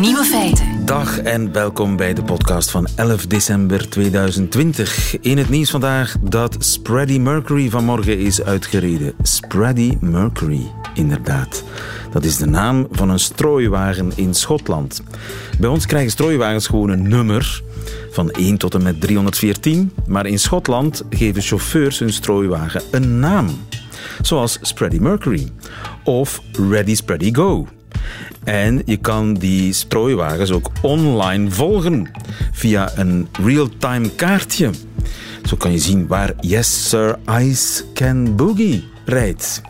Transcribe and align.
Nieuwe 0.00 0.24
feiten. 0.24 0.86
Dag 0.86 1.18
en 1.18 1.52
welkom 1.52 1.96
bij 1.96 2.14
de 2.14 2.22
podcast 2.22 2.70
van 2.70 2.86
11 2.96 3.26
december 3.26 3.88
2020. 3.88 5.20
In 5.20 5.38
het 5.38 5.48
nieuws 5.48 5.70
vandaag 5.70 6.16
dat 6.20 6.56
Spready 6.58 7.18
Mercury 7.18 7.70
vanmorgen 7.70 8.18
is 8.18 8.42
uitgereden. 8.42 9.14
Spready 9.22 9.96
Mercury, 10.00 10.60
inderdaad. 10.94 11.64
Dat 12.10 12.24
is 12.24 12.36
de 12.36 12.46
naam 12.46 12.86
van 12.90 13.10
een 13.10 13.18
strooiwagen 13.18 14.12
in 14.14 14.34
Schotland. 14.34 15.02
Bij 15.58 15.68
ons 15.68 15.86
krijgen 15.86 16.10
strooiwagens 16.10 16.66
gewoon 16.66 16.90
een 16.90 17.08
nummer 17.08 17.62
van 18.10 18.30
1 18.30 18.58
tot 18.58 18.74
en 18.74 18.82
met 18.82 19.00
314. 19.00 19.92
Maar 20.06 20.26
in 20.26 20.38
Schotland 20.38 21.02
geven 21.10 21.42
chauffeurs 21.42 21.98
hun 21.98 22.12
strooiwagen 22.12 22.82
een 22.90 23.18
naam. 23.18 23.48
Zoals 24.22 24.58
Spready 24.60 24.98
Mercury 24.98 25.48
of 26.04 26.42
Ready 26.70 26.94
Spready 26.94 27.34
Go. 27.34 27.66
En 28.44 28.82
je 28.84 28.96
kan 28.96 29.34
die 29.34 29.72
strooiwagens 29.72 30.50
ook 30.50 30.70
online 30.82 31.50
volgen 31.50 32.10
via 32.52 32.92
een 32.96 33.28
real-time 33.44 34.10
kaartje. 34.10 34.70
Zo 35.44 35.56
kan 35.56 35.72
je 35.72 35.78
zien 35.78 36.06
waar 36.06 36.32
Yes 36.40 36.88
Sir 36.88 37.18
Ice 37.40 37.84
Can 37.94 38.36
Boogie 38.36 38.84
rijdt. 39.04 39.62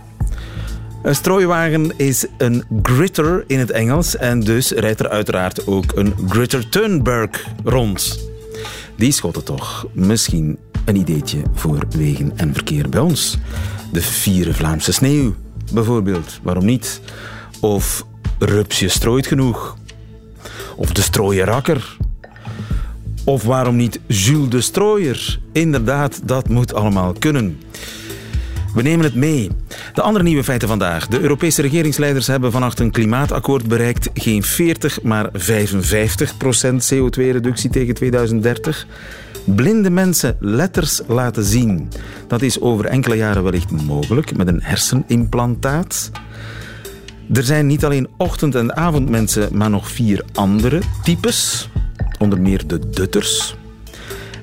Een 1.03 1.15
strooiwagen 1.15 1.93
is 1.97 2.27
een 2.39 2.65
gritter 2.83 3.45
in 3.47 3.59
het 3.59 3.71
Engels 3.71 4.17
en 4.17 4.41
dus 4.41 4.71
rijdt 4.71 5.01
er 5.01 5.09
uiteraard 5.09 5.67
ook 5.67 5.93
een 5.95 6.15
Gritter 6.29 6.69
Turnberg 6.69 7.47
rond. 7.65 8.29
Die 8.97 9.13
schotten 9.13 9.45
toch 9.45 9.87
misschien 9.93 10.59
een 10.85 10.97
ideetje 10.97 11.43
voor 11.55 11.79
wegen 11.97 12.33
en 12.37 12.55
verkeer 12.55 12.89
bij 12.89 13.01
ons. 13.01 13.39
De 13.93 14.03
vierde 14.03 14.55
Vlaamse 14.55 14.93
sneeuw, 14.93 15.35
bijvoorbeeld. 15.73 16.41
Waarom 16.43 16.65
niet? 16.65 17.01
Of 17.61 18.07
Rupsje 18.39 18.89
strooit 18.89 19.27
genoeg. 19.27 19.77
Of 20.77 20.93
de 20.93 21.03
strooierakker. 21.03 21.97
Of 23.25 23.43
waarom 23.43 23.77
niet 23.77 24.01
Jules 24.07 24.49
de 24.49 24.61
Strooier? 24.61 25.39
Inderdaad, 25.53 26.21
dat 26.25 26.49
moet 26.49 26.75
allemaal 26.75 27.13
kunnen. 27.19 27.59
We 28.75 28.83
nemen 28.83 29.05
het 29.05 29.15
mee. 29.15 29.51
De 29.95 30.03
andere 30.03 30.25
nieuwe 30.25 30.45
feiten 30.45 30.69
vandaag. 30.69 31.07
De 31.07 31.21
Europese 31.21 31.63
regeringsleiders 31.63 32.27
hebben 32.27 32.53
vannacht 32.53 32.81
een 32.81 32.91
klimaatakkoord 32.91 33.69
bereikt. 33.69 34.11
Geen 34.15 34.43
40, 34.43 35.03
maar 35.03 35.29
55 35.33 36.37
procent 36.37 36.95
CO2-reductie 36.95 37.71
tegen 37.71 37.95
2030. 37.95 38.87
Blinde 39.45 39.91
mensen 39.91 40.37
letters 40.41 41.01
laten 41.07 41.45
zien. 41.45 41.89
Dat 42.29 42.43
is 42.43 42.61
over 42.61 42.85
enkele 42.85 43.17
jaren 43.17 43.43
wellicht 43.43 43.71
mogelijk 43.71 44.37
met 44.37 44.49
een 44.49 44.63
hersenimplantaat. 44.63 46.11
Er 47.35 47.43
zijn 47.43 47.67
niet 47.67 47.85
alleen 47.85 48.09
ochtend- 48.17 48.55
en 48.55 48.77
avondmensen, 48.77 49.57
maar 49.57 49.71
nog 49.71 49.91
vier 49.91 50.25
andere 50.33 50.81
types. 51.03 51.69
Onder 52.19 52.41
meer 52.41 52.67
de 52.67 52.91
Dutters. 52.91 53.55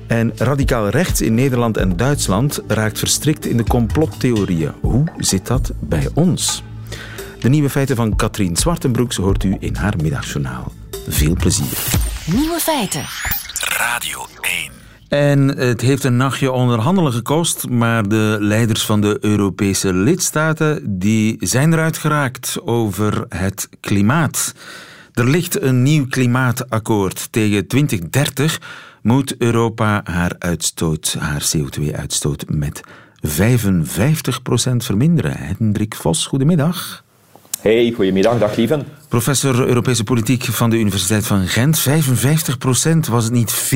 En 0.06 0.32
radicaal 0.36 0.88
rechts 0.88 1.20
in 1.20 1.34
Nederland 1.34 1.76
en 1.76 1.96
Duitsland 1.96 2.60
raakt 2.66 2.98
verstrikt 2.98 3.46
in 3.46 3.56
de 3.56 3.64
complottheorieën. 3.64 4.72
Hoe 4.80 5.04
zit 5.18 5.46
dat 5.46 5.72
bij 5.80 6.08
ons? 6.14 6.62
De 7.40 7.48
nieuwe 7.48 7.70
feiten 7.70 7.96
van 7.96 8.16
Katrien 8.16 8.56
Zwartenbroeks 8.56 9.16
hoort 9.16 9.44
u 9.44 9.56
in 9.58 9.76
haar 9.76 9.94
middagjournaal. 10.02 10.72
Veel 11.08 11.34
plezier. 11.34 11.78
Nieuwe 12.26 12.58
feiten. 12.60 13.04
Radio 13.78 14.26
1. 14.40 14.83
En 15.14 15.58
het 15.58 15.80
heeft 15.80 16.04
een 16.04 16.16
nachtje 16.16 16.52
onderhandelen 16.52 17.12
gekost, 17.12 17.68
maar 17.68 18.08
de 18.08 18.36
leiders 18.40 18.86
van 18.86 19.00
de 19.00 19.18
Europese 19.20 19.94
lidstaten 19.94 20.98
die 20.98 21.36
zijn 21.40 21.72
eruit 21.72 21.98
geraakt 21.98 22.60
over 22.64 23.24
het 23.28 23.68
klimaat. 23.80 24.54
Er 25.12 25.28
ligt 25.28 25.62
een 25.62 25.82
nieuw 25.82 26.06
klimaatakkoord. 26.06 27.32
Tegen 27.32 27.66
2030 27.66 28.60
moet 29.02 29.36
Europa 29.36 30.00
haar 30.04 30.34
uitstoot, 30.38 31.16
haar 31.18 31.52
CO2-uitstoot 31.56 32.44
met 32.48 32.80
55% 33.26 33.30
verminderen. 34.76 35.36
Hendrik 35.36 35.94
Vos, 35.94 36.26
goedemiddag. 36.26 37.03
Hey, 37.64 37.92
goedemiddag, 37.96 38.38
dag 38.38 38.56
lieven. 38.56 38.86
Professor 39.08 39.66
Europese 39.66 40.04
Politiek 40.04 40.42
van 40.42 40.70
de 40.70 40.76
Universiteit 40.76 41.26
van 41.26 41.46
Gent. 41.46 41.86
55% 41.88 43.10
was 43.10 43.24
het 43.24 43.32
niet 43.32 43.74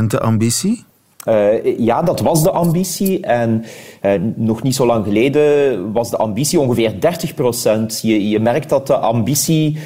40% 0.00 0.06
de 0.06 0.20
ambitie? 0.20 0.84
Uh, 1.28 1.78
ja, 1.78 2.02
dat 2.02 2.20
was 2.20 2.42
de 2.42 2.50
ambitie. 2.50 3.20
En 3.20 3.64
uh, 4.02 4.12
nog 4.34 4.62
niet 4.62 4.74
zo 4.74 4.86
lang 4.86 5.04
geleden 5.04 5.92
was 5.92 6.10
de 6.10 6.16
ambitie 6.16 6.60
ongeveer 6.60 7.00
30 7.00 8.00
Je, 8.02 8.28
je 8.28 8.40
merkt 8.40 8.68
dat 8.68 8.86
de 8.86 8.96
ambitie 8.96 9.78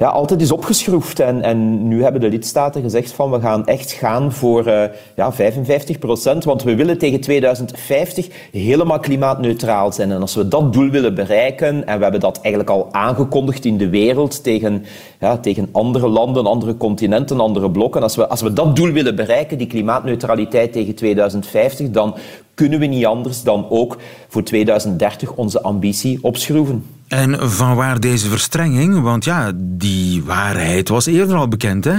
ja, 0.00 0.08
altijd 0.08 0.40
is 0.40 0.52
opgeschroefd. 0.52 1.20
En, 1.20 1.42
en 1.42 1.88
nu 1.88 2.02
hebben 2.02 2.20
de 2.20 2.28
lidstaten 2.28 2.82
gezegd 2.82 3.12
van 3.12 3.30
we 3.30 3.40
gaan 3.40 3.66
echt 3.66 3.92
gaan 3.92 4.32
voor 4.32 4.66
uh, 4.66 4.82
ja, 5.14 5.32
55 5.32 5.98
procent, 5.98 6.44
want 6.44 6.62
we 6.62 6.74
willen 6.74 6.98
tegen 6.98 7.20
2050 7.20 8.28
helemaal 8.52 8.98
klimaatneutraal 8.98 9.92
zijn. 9.92 10.10
En 10.12 10.20
als 10.20 10.34
we 10.34 10.48
dat 10.48 10.72
doel 10.72 10.90
willen 10.90 11.14
bereiken, 11.14 11.86
en 11.86 11.96
we 11.96 12.02
hebben 12.02 12.20
dat 12.20 12.40
eigenlijk 12.40 12.70
al 12.70 12.88
aangekondigd 12.90 13.64
in 13.64 13.76
de 13.76 13.88
wereld 13.88 14.42
tegen, 14.42 14.84
ja, 15.20 15.38
tegen 15.38 15.68
andere 15.72 16.08
landen, 16.08 16.46
andere 16.46 16.76
continenten, 16.76 17.40
andere 17.40 17.70
blokken, 17.70 18.02
als 18.02 18.16
we, 18.16 18.28
als 18.28 18.42
we 18.42 18.52
dat 18.52 18.76
doel 18.76 18.92
willen 18.92 19.16
bereiken, 19.16 19.58
die 19.58 19.66
klimaatneutraliteit 19.66 20.72
tegen 20.72 20.94
2050, 20.94 21.90
dan 21.90 22.14
kunnen 22.60 22.78
we 22.78 22.86
niet 22.86 23.06
anders 23.06 23.42
dan 23.42 23.66
ook 23.68 23.96
voor 24.28 24.42
2030 24.42 25.32
onze 25.32 25.62
ambitie 25.62 26.18
opschroeven. 26.22 26.84
En 27.08 27.50
van 27.50 27.74
waar 27.74 28.00
deze 28.00 28.28
verstrenging? 28.28 29.00
Want 29.00 29.24
ja, 29.24 29.52
die 29.56 30.24
waarheid 30.24 30.88
was 30.88 31.06
eerder 31.06 31.36
al 31.36 31.48
bekend, 31.48 31.84
hè? 31.84 31.98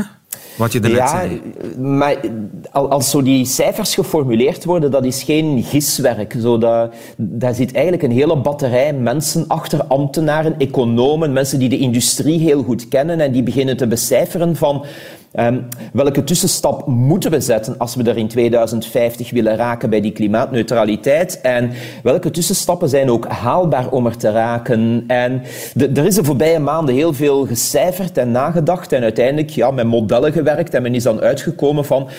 Wat 0.57 0.71
je 0.71 0.79
net 0.79 0.91
ja, 0.91 1.07
zei. 1.07 1.41
maar 1.79 2.17
als 2.71 3.09
zo 3.09 3.21
die 3.21 3.45
cijfers 3.45 3.93
geformuleerd 3.93 4.65
worden, 4.65 4.91
dat 4.91 5.05
is 5.05 5.23
geen 5.23 5.63
giswerk. 5.63 6.35
Zo 6.41 6.57
dat, 6.57 6.93
daar 7.17 7.53
zit 7.53 7.73
eigenlijk 7.73 8.03
een 8.03 8.11
hele 8.11 8.37
batterij 8.37 8.93
mensen 8.93 9.47
achter, 9.47 9.83
ambtenaren, 9.83 10.55
economen, 10.57 11.33
mensen 11.33 11.59
die 11.59 11.69
de 11.69 11.77
industrie 11.77 12.39
heel 12.39 12.63
goed 12.63 12.87
kennen 12.87 13.19
en 13.19 13.31
die 13.31 13.43
beginnen 13.43 13.77
te 13.77 13.87
becijferen 13.87 14.55
van 14.55 14.85
Um, 15.39 15.67
welke 15.93 16.23
tussenstap 16.23 16.87
moeten 16.87 17.31
we 17.31 17.41
zetten 17.41 17.77
als 17.77 17.95
we 17.95 18.03
er 18.03 18.17
in 18.17 18.27
2050 18.27 19.31
willen 19.31 19.55
raken 19.55 19.89
bij 19.89 20.01
die 20.01 20.11
klimaatneutraliteit? 20.11 21.41
En 21.41 21.71
welke 22.03 22.31
tussenstappen 22.31 22.89
zijn 22.89 23.09
ook 23.09 23.27
haalbaar 23.27 23.89
om 23.89 24.05
er 24.05 24.17
te 24.17 24.31
raken? 24.31 25.03
En 25.07 25.41
er 25.95 26.05
is 26.05 26.15
de 26.15 26.23
voorbije 26.23 26.59
maanden 26.59 26.95
heel 26.95 27.13
veel 27.13 27.45
gecijferd 27.45 28.17
en 28.17 28.31
nagedacht 28.31 28.91
en 28.91 29.03
uiteindelijk 29.03 29.49
ja, 29.49 29.71
met 29.71 29.85
modellen 29.85 30.31
gewerkt 30.31 30.73
en 30.73 30.81
men 30.81 30.95
is 30.95 31.03
dan 31.03 31.19
uitgekomen 31.19 31.85
van 31.85 32.09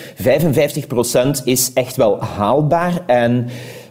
55% 1.41 1.43
is 1.43 1.73
echt 1.73 1.95
wel 1.95 2.23
haalbaar 2.23 3.01
en 3.05 3.47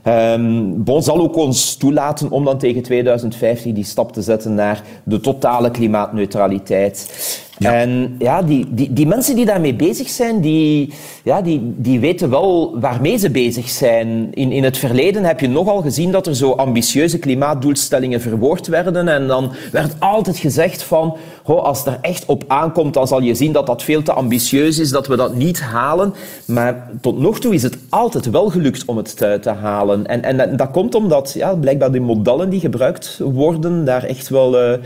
Um, 0.07 0.85
bon 0.85 1.03
zal 1.03 1.21
ook 1.21 1.37
ons 1.37 1.77
toelaten 1.77 2.31
om 2.31 2.45
dan 2.45 2.59
tegen 2.59 2.83
2050 2.83 3.73
die 3.73 3.85
stap 3.85 4.13
te 4.13 4.23
zetten 4.23 4.55
naar 4.55 4.83
de 5.05 5.21
totale 5.21 5.71
klimaatneutraliteit. 5.71 7.11
En 7.59 8.15
ja, 8.19 8.43
die, 8.43 8.67
die, 8.71 8.93
die 8.93 9.07
mensen 9.07 9.35
die 9.35 9.45
daarmee 9.45 9.75
bezig 9.75 10.09
zijn, 10.09 10.41
die, 10.41 10.93
ja, 11.25 11.43
die, 11.43 11.61
die 11.77 12.01
weten 12.01 12.31
wel 12.31 12.81
waarmee 12.81 13.17
ze 13.17 13.31
bezig 13.31 13.69
zijn. 13.69 14.29
In, 14.35 14.53
in 14.53 14.65
het 14.65 14.79
verleden 14.79 15.25
heb 15.25 15.41
je 15.41 15.49
nogal 15.49 15.81
gezien 15.81 16.13
dat 16.13 16.27
er 16.27 16.37
zo 16.37 16.51
ambitieuze 16.51 17.19
klimaatdoelstellingen 17.19 18.21
verwoord 18.21 18.67
werden. 18.67 19.09
En 19.09 19.27
dan 19.27 19.53
werd 19.73 19.95
altijd 19.99 20.39
gezegd 20.39 20.83
van, 20.83 21.17
oh, 21.45 21.65
als 21.65 21.79
het 21.79 21.87
er 21.87 21.99
echt 22.01 22.25
op 22.27 22.45
aankomt, 22.47 22.95
dan 22.95 23.07
zal 23.07 23.23
je 23.23 23.35
zien 23.35 23.53
dat 23.53 23.67
dat 23.67 23.83
veel 23.83 24.03
te 24.03 24.13
ambitieus 24.13 24.79
is, 24.79 24.91
dat 24.91 25.07
we 25.07 25.17
dat 25.17 25.35
niet 25.35 25.61
halen. 25.61 26.15
Maar 26.45 26.91
tot 27.01 27.19
nog 27.19 27.41
toe 27.41 27.55
is 27.55 27.63
het 27.63 27.79
altijd 27.89 28.31
wel 28.31 28.49
gelukt 28.49 28.85
om 28.85 28.97
het 28.97 29.17
te, 29.17 29.39
te 29.41 29.51
halen. 29.51 30.07
En, 30.07 30.23
en 30.23 30.57
dat 30.57 30.71
komt 30.71 30.95
omdat 30.95 31.33
ja, 31.37 31.55
blijkbaar 31.55 31.93
de 31.93 32.01
modellen 32.01 32.51
die 32.51 32.61
gebruikt 32.61 33.21
worden 33.25 33.85
daar 33.85 34.05
echt 34.05 34.29
wel... 34.29 34.71
Uh, 34.71 34.79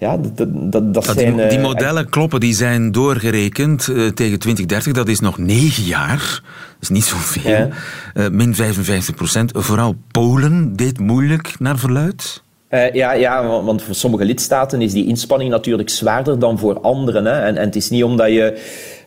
ja, 0.00 0.16
dat, 0.16 0.48
dat, 0.72 0.94
dat 0.94 1.04
zijn, 1.04 1.36
die, 1.36 1.48
die, 1.48 1.58
eh, 1.58 1.62
modellen 1.62 2.08
kloppen, 2.08 2.40
die 2.40 2.54
zijn 2.54 2.92
doorgerekend 2.92 3.88
uh, 3.88 3.96
tegen 3.96 4.38
2030. 4.38 4.92
Dat 4.92 5.08
is 5.08 5.20
nog 5.20 5.38
negen 5.38 5.82
jaar. 5.82 6.42
Dat 6.72 6.80
is 6.80 6.88
niet 6.88 7.04
zoveel. 7.04 7.50
Ja. 7.50 7.68
Uh, 8.14 8.28
min 8.28 8.54
55 8.54 9.14
procent. 9.14 9.52
Vooral 9.54 9.96
Polen 10.10 10.76
deed 10.76 10.98
moeilijk 10.98 11.54
naar 11.58 11.78
verluid. 11.78 12.42
Uh, 12.70 12.92
ja, 12.92 13.12
ja, 13.12 13.62
want 13.62 13.82
voor 13.82 13.94
sommige 13.94 14.24
lidstaten 14.24 14.82
is 14.82 14.92
die 14.92 15.06
inspanning 15.06 15.50
natuurlijk 15.50 15.90
zwaarder 15.90 16.38
dan 16.38 16.58
voor 16.58 16.80
anderen. 16.80 17.24
Hè. 17.24 17.40
En, 17.40 17.56
en 17.56 17.64
het 17.64 17.76
is 17.76 17.90
niet 17.90 18.04
omdat 18.04 18.28
je 18.28 18.58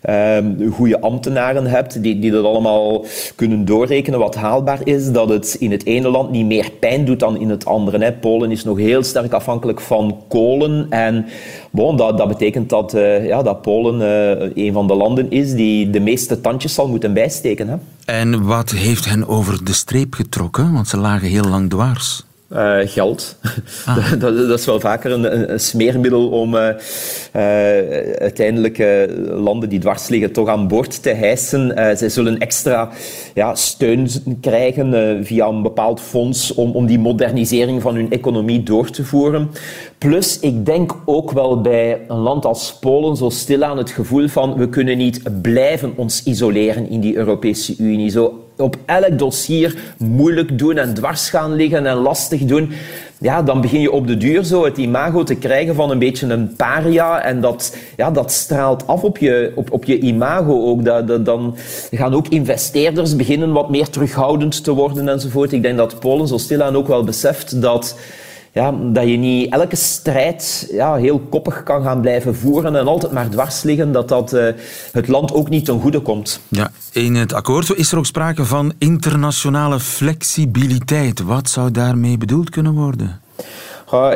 um, 0.09 0.71
goede 0.71 1.01
ambtenaren 1.01 1.65
hebt 1.65 2.03
die, 2.03 2.19
die 2.19 2.31
dat 2.31 2.45
allemaal 2.45 3.05
kunnen 3.35 3.65
doorrekenen 3.65 4.19
wat 4.19 4.35
haalbaar 4.35 4.79
is, 4.83 5.11
dat 5.11 5.29
het 5.29 5.55
in 5.59 5.71
het 5.71 5.85
ene 5.85 6.09
land 6.09 6.31
niet 6.31 6.45
meer 6.45 6.71
pijn 6.79 7.05
doet 7.05 7.19
dan 7.19 7.39
in 7.39 7.49
het 7.49 7.65
andere. 7.65 8.03
Hè. 8.03 8.13
Polen 8.13 8.51
is 8.51 8.63
nog 8.63 8.77
heel 8.77 9.03
sterk 9.03 9.33
afhankelijk 9.33 9.81
van 9.81 10.17
kolen 10.27 10.87
en 10.89 11.25
bon, 11.71 11.97
dat, 11.97 12.17
dat 12.17 12.27
betekent 12.27 12.69
dat, 12.69 12.95
uh, 12.95 13.25
ja, 13.25 13.41
dat 13.41 13.61
Polen 13.61 14.01
uh, 14.01 14.65
een 14.65 14.73
van 14.73 14.87
de 14.87 14.95
landen 14.95 15.31
is 15.31 15.53
die 15.53 15.89
de 15.89 15.99
meeste 15.99 16.41
tandjes 16.41 16.73
zal 16.73 16.87
moeten 16.87 17.13
bijsteken. 17.13 17.67
Hè. 17.67 17.75
En 18.05 18.43
wat 18.43 18.71
heeft 18.71 19.05
hen 19.05 19.27
over 19.27 19.65
de 19.65 19.73
streep 19.73 20.13
getrokken? 20.13 20.73
Want 20.73 20.87
ze 20.87 20.97
lagen 20.97 21.27
heel 21.27 21.47
lang 21.47 21.69
dwars. 21.69 22.25
Uh, 22.53 22.77
geld. 22.85 23.35
Ah. 23.85 24.11
dat, 24.19 24.37
dat, 24.37 24.59
is 24.59 24.65
wel 24.65 24.79
vaker 24.79 25.11
een, 25.11 25.51
een 25.51 25.59
smeermiddel 25.59 26.29
om 26.29 26.55
uh, 26.55 26.61
uh, 26.61 27.41
uiteindelijk 28.17 28.77
landen 29.29 29.69
die 29.69 29.79
dwars 29.79 30.07
liggen 30.07 30.31
toch 30.31 30.47
aan 30.47 30.67
boord 30.67 31.03
te 31.03 31.09
hijsen. 31.09 31.71
zij 31.97 32.09
zullen 32.09 32.37
extra 32.37 32.89
ja, 33.33 33.55
steun 33.55 34.09
krijgen 34.41 35.19
via 35.25 35.47
een 35.47 35.61
bepaald 35.61 36.01
fonds 36.01 36.53
om, 36.53 36.71
om 36.71 36.85
die 36.85 36.99
modernisering 36.99 37.81
van 37.81 37.95
hun 37.95 38.11
economie 38.11 38.63
door 38.63 38.89
te 38.89 39.05
voeren. 39.05 39.49
Plus, 40.03 40.39
ik 40.39 40.65
denk 40.65 40.95
ook 41.05 41.31
wel 41.31 41.61
bij 41.61 42.01
een 42.07 42.17
land 42.17 42.45
als 42.45 42.77
Polen 42.79 43.15
zo 43.15 43.29
stilaan 43.29 43.77
het 43.77 43.89
gevoel 43.89 44.27
van 44.27 44.55
we 44.57 44.69
kunnen 44.69 44.97
niet 44.97 45.41
blijven 45.41 45.93
ons 45.95 46.23
isoleren 46.23 46.89
in 46.89 46.99
die 46.99 47.15
Europese 47.15 47.75
Unie. 47.77 48.09
Zo 48.09 48.43
op 48.57 48.77
elk 48.85 49.19
dossier 49.19 49.75
moeilijk 49.97 50.57
doen 50.57 50.77
en 50.77 50.93
dwars 50.93 51.29
gaan 51.29 51.53
liggen 51.53 51.85
en 51.85 51.95
lastig 51.95 52.45
doen, 52.45 52.71
ja, 53.19 53.43
dan 53.43 53.61
begin 53.61 53.81
je 53.81 53.91
op 53.91 54.07
de 54.07 54.17
duur 54.17 54.43
zo 54.43 54.65
het 54.65 54.77
imago 54.77 55.23
te 55.23 55.35
krijgen 55.35 55.75
van 55.75 55.91
een 55.91 55.99
beetje 55.99 56.27
een 56.27 56.55
paria. 56.55 57.21
En 57.21 57.41
dat, 57.41 57.77
ja, 57.97 58.11
dat 58.11 58.31
straalt 58.31 58.87
af 58.87 59.03
op 59.03 59.17
je, 59.17 59.51
op, 59.55 59.71
op 59.71 59.83
je 59.83 59.99
imago 59.99 60.65
ook. 60.65 60.85
Dat, 60.85 61.25
dan 61.25 61.55
gaan 61.91 62.13
ook 62.13 62.27
investeerders 62.27 63.15
beginnen 63.15 63.51
wat 63.51 63.69
meer 63.69 63.89
terughoudend 63.89 64.63
te 64.63 64.71
worden 64.71 65.07
enzovoort. 65.07 65.51
Ik 65.51 65.61
denk 65.61 65.77
dat 65.77 65.99
Polen 65.99 66.27
zo 66.27 66.37
stilaan 66.37 66.75
ook 66.75 66.87
wel 66.87 67.03
beseft 67.03 67.61
dat 67.61 67.95
ja, 68.53 68.71
dat 68.71 69.07
je 69.07 69.17
niet 69.17 69.53
elke 69.53 69.75
strijd 69.75 70.67
ja, 70.71 70.95
heel 70.95 71.19
koppig 71.19 71.63
kan 71.63 71.83
gaan 71.83 72.01
blijven 72.01 72.35
voeren 72.35 72.75
en 72.75 72.87
altijd 72.87 73.11
maar 73.11 73.29
dwars 73.29 73.63
liggen, 73.63 73.91
dat 73.91 74.07
dat 74.07 74.33
uh, 74.33 74.47
het 74.91 75.07
land 75.07 75.33
ook 75.33 75.49
niet 75.49 75.65
ten 75.65 75.79
goede 75.81 75.99
komt. 75.99 76.39
Ja, 76.47 76.71
in 76.91 77.15
het 77.15 77.33
akkoord 77.33 77.75
is 77.75 77.91
er 77.91 77.97
ook 77.97 78.05
sprake 78.05 78.45
van 78.45 78.73
internationale 78.77 79.79
flexibiliteit. 79.79 81.21
Wat 81.21 81.49
zou 81.49 81.71
daarmee 81.71 82.17
bedoeld 82.17 82.49
kunnen 82.49 82.73
worden? 82.73 83.21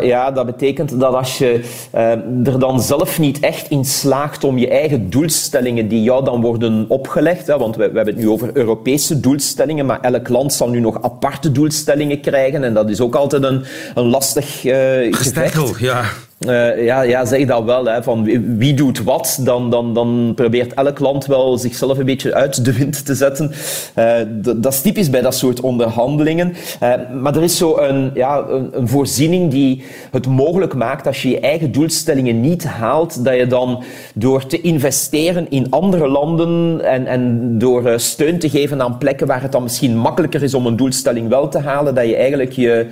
Ja, 0.02 0.32
dat 0.32 0.46
betekent 0.46 1.00
dat 1.00 1.14
als 1.14 1.38
je 1.38 1.62
uh, 1.96 2.12
er 2.48 2.60
dan 2.60 2.82
zelf 2.82 3.20
niet 3.20 3.40
echt 3.40 3.70
in 3.70 3.86
slaagt 3.86 4.44
om 4.44 4.58
je 4.58 4.68
eigen 4.68 5.10
doelstellingen 5.10 5.88
die 5.88 6.04
jou 6.04 6.24
dan 6.24 6.42
worden 6.42 6.86
opgelegd, 6.88 7.48
hè, 7.48 7.58
want 7.58 7.76
we, 7.76 7.90
we, 7.90 7.96
hebben 7.96 8.14
het 8.14 8.24
nu 8.24 8.30
over 8.30 8.50
Europese 8.54 9.20
doelstellingen, 9.20 9.86
maar 9.86 10.02
elk 10.02 10.30
land 10.30 10.54
zal 10.54 10.70
nu 10.70 10.80
nog 10.80 11.02
aparte 11.02 11.52
doelstellingen 11.52 12.22
krijgen 12.22 12.64
en 12.64 12.74
dat 12.74 12.90
is 12.90 13.02
ook 13.02 13.16
altijd 13.16 13.44
een, 13.44 13.64
een 13.96 14.10
lastig 14.10 14.62
gevecht. 14.62 15.80
ja. 15.80 16.04
Uh, 16.46 16.86
ja, 16.86 17.02
ja, 17.02 17.26
zeg 17.26 17.46
dat 17.46 17.64
wel. 17.64 17.86
Hè, 17.86 18.04
van 18.04 18.24
wie 18.58 18.74
doet 18.74 19.04
wat, 19.04 19.40
dan, 19.42 19.70
dan, 19.70 19.94
dan 19.94 20.32
probeert 20.36 20.74
elk 20.74 21.00
land 21.00 21.26
wel 21.26 21.58
zichzelf 21.58 21.98
een 21.98 22.06
beetje 22.06 22.34
uit 22.34 22.66
de 22.66 22.74
wind 22.74 23.06
te 23.06 23.16
zetten. 23.16 23.52
Uh, 23.96 24.14
dat 24.56 24.74
is 24.74 24.82
typisch 24.82 25.10
bij 25.10 25.22
dat 25.22 25.36
soort 25.36 25.60
onderhandelingen. 25.60 26.54
Uh, 26.84 26.94
maar 27.22 27.36
er 27.36 27.44
is 27.44 27.58
zo 27.58 27.78
een, 27.78 28.12
ja, 28.14 28.46
een, 28.48 28.70
een, 28.72 28.88
voorziening 28.88 29.52
die 29.52 29.84
het 30.12 30.28
mogelijk 30.28 30.74
maakt 30.74 31.08
als 31.08 31.22
je 31.22 31.30
je 31.30 31.40
eigen 31.40 31.72
doelstellingen 31.72 32.42
niet 32.42 32.66
haalt, 32.66 33.26
dat 33.26 33.36
je 33.36 33.48
dan 33.48 33.84
door 34.14 34.46
te 34.46 34.62
investeren 34.62 35.50
in 35.50 35.70
andere 35.70 36.08
landen 36.08 36.82
en, 36.86 37.08
en 37.08 37.58
door 37.58 38.00
steun 38.00 38.40
te 38.40 38.50
geven 38.50 38.82
aan 38.82 38.98
plekken 38.98 39.28
waar 39.28 39.42
het 39.42 39.52
dan 39.52 39.64
misschien 39.64 39.98
makkelijker 39.98 40.44
is 40.44 40.54
om 40.54 40.66
een 40.66 40.76
doelstelling 40.76 41.30
wel 41.30 41.48
te 41.48 41.60
halen, 41.60 41.96
dat 41.96 42.08
je 42.08 42.16
eigenlijk 42.16 42.52
je 42.52 42.88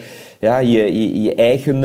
ja, 0.46 0.58
je, 0.58 1.00
je, 1.00 1.22
je 1.22 1.36
eigen 1.36 1.84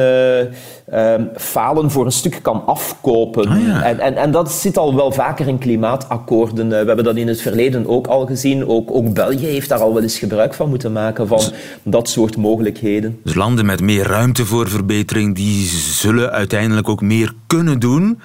uh, 0.92 1.14
falen 1.36 1.90
voor 1.90 2.04
een 2.04 2.12
stuk 2.12 2.38
kan 2.42 2.66
afkopen. 2.66 3.48
Ah, 3.48 3.86
en, 3.86 4.00
en, 4.00 4.16
en 4.16 4.30
dat 4.30 4.52
zit 4.52 4.76
al 4.76 4.94
wel 4.94 5.12
vaker 5.12 5.48
in 5.48 5.58
klimaatakkoorden. 5.58 6.66
Uh, 6.66 6.70
we 6.70 6.86
hebben 6.86 7.04
dat 7.04 7.16
in 7.16 7.28
het 7.28 7.40
verleden 7.40 7.86
ook 7.86 8.06
al 8.06 8.26
gezien. 8.26 8.66
Ook, 8.66 8.90
ook 8.90 9.14
België 9.14 9.46
heeft 9.46 9.68
daar 9.68 9.78
al 9.80 9.94
wel 9.94 10.02
eens 10.02 10.18
gebruik 10.18 10.54
van 10.54 10.68
moeten 10.68 10.92
maken, 10.92 11.26
van 11.26 11.40
dat 11.82 12.08
soort 12.08 12.36
mogelijkheden. 12.36 13.18
Dus 13.24 13.34
landen 13.34 13.66
met 13.66 13.80
meer 13.80 14.06
ruimte 14.06 14.44
voor 14.46 14.68
verbetering, 14.68 15.34
die 15.34 15.66
zullen 15.92 16.32
uiteindelijk 16.32 16.88
ook 16.88 17.00
meer 17.00 17.32
kunnen 17.46 17.78
doen. 17.78 18.20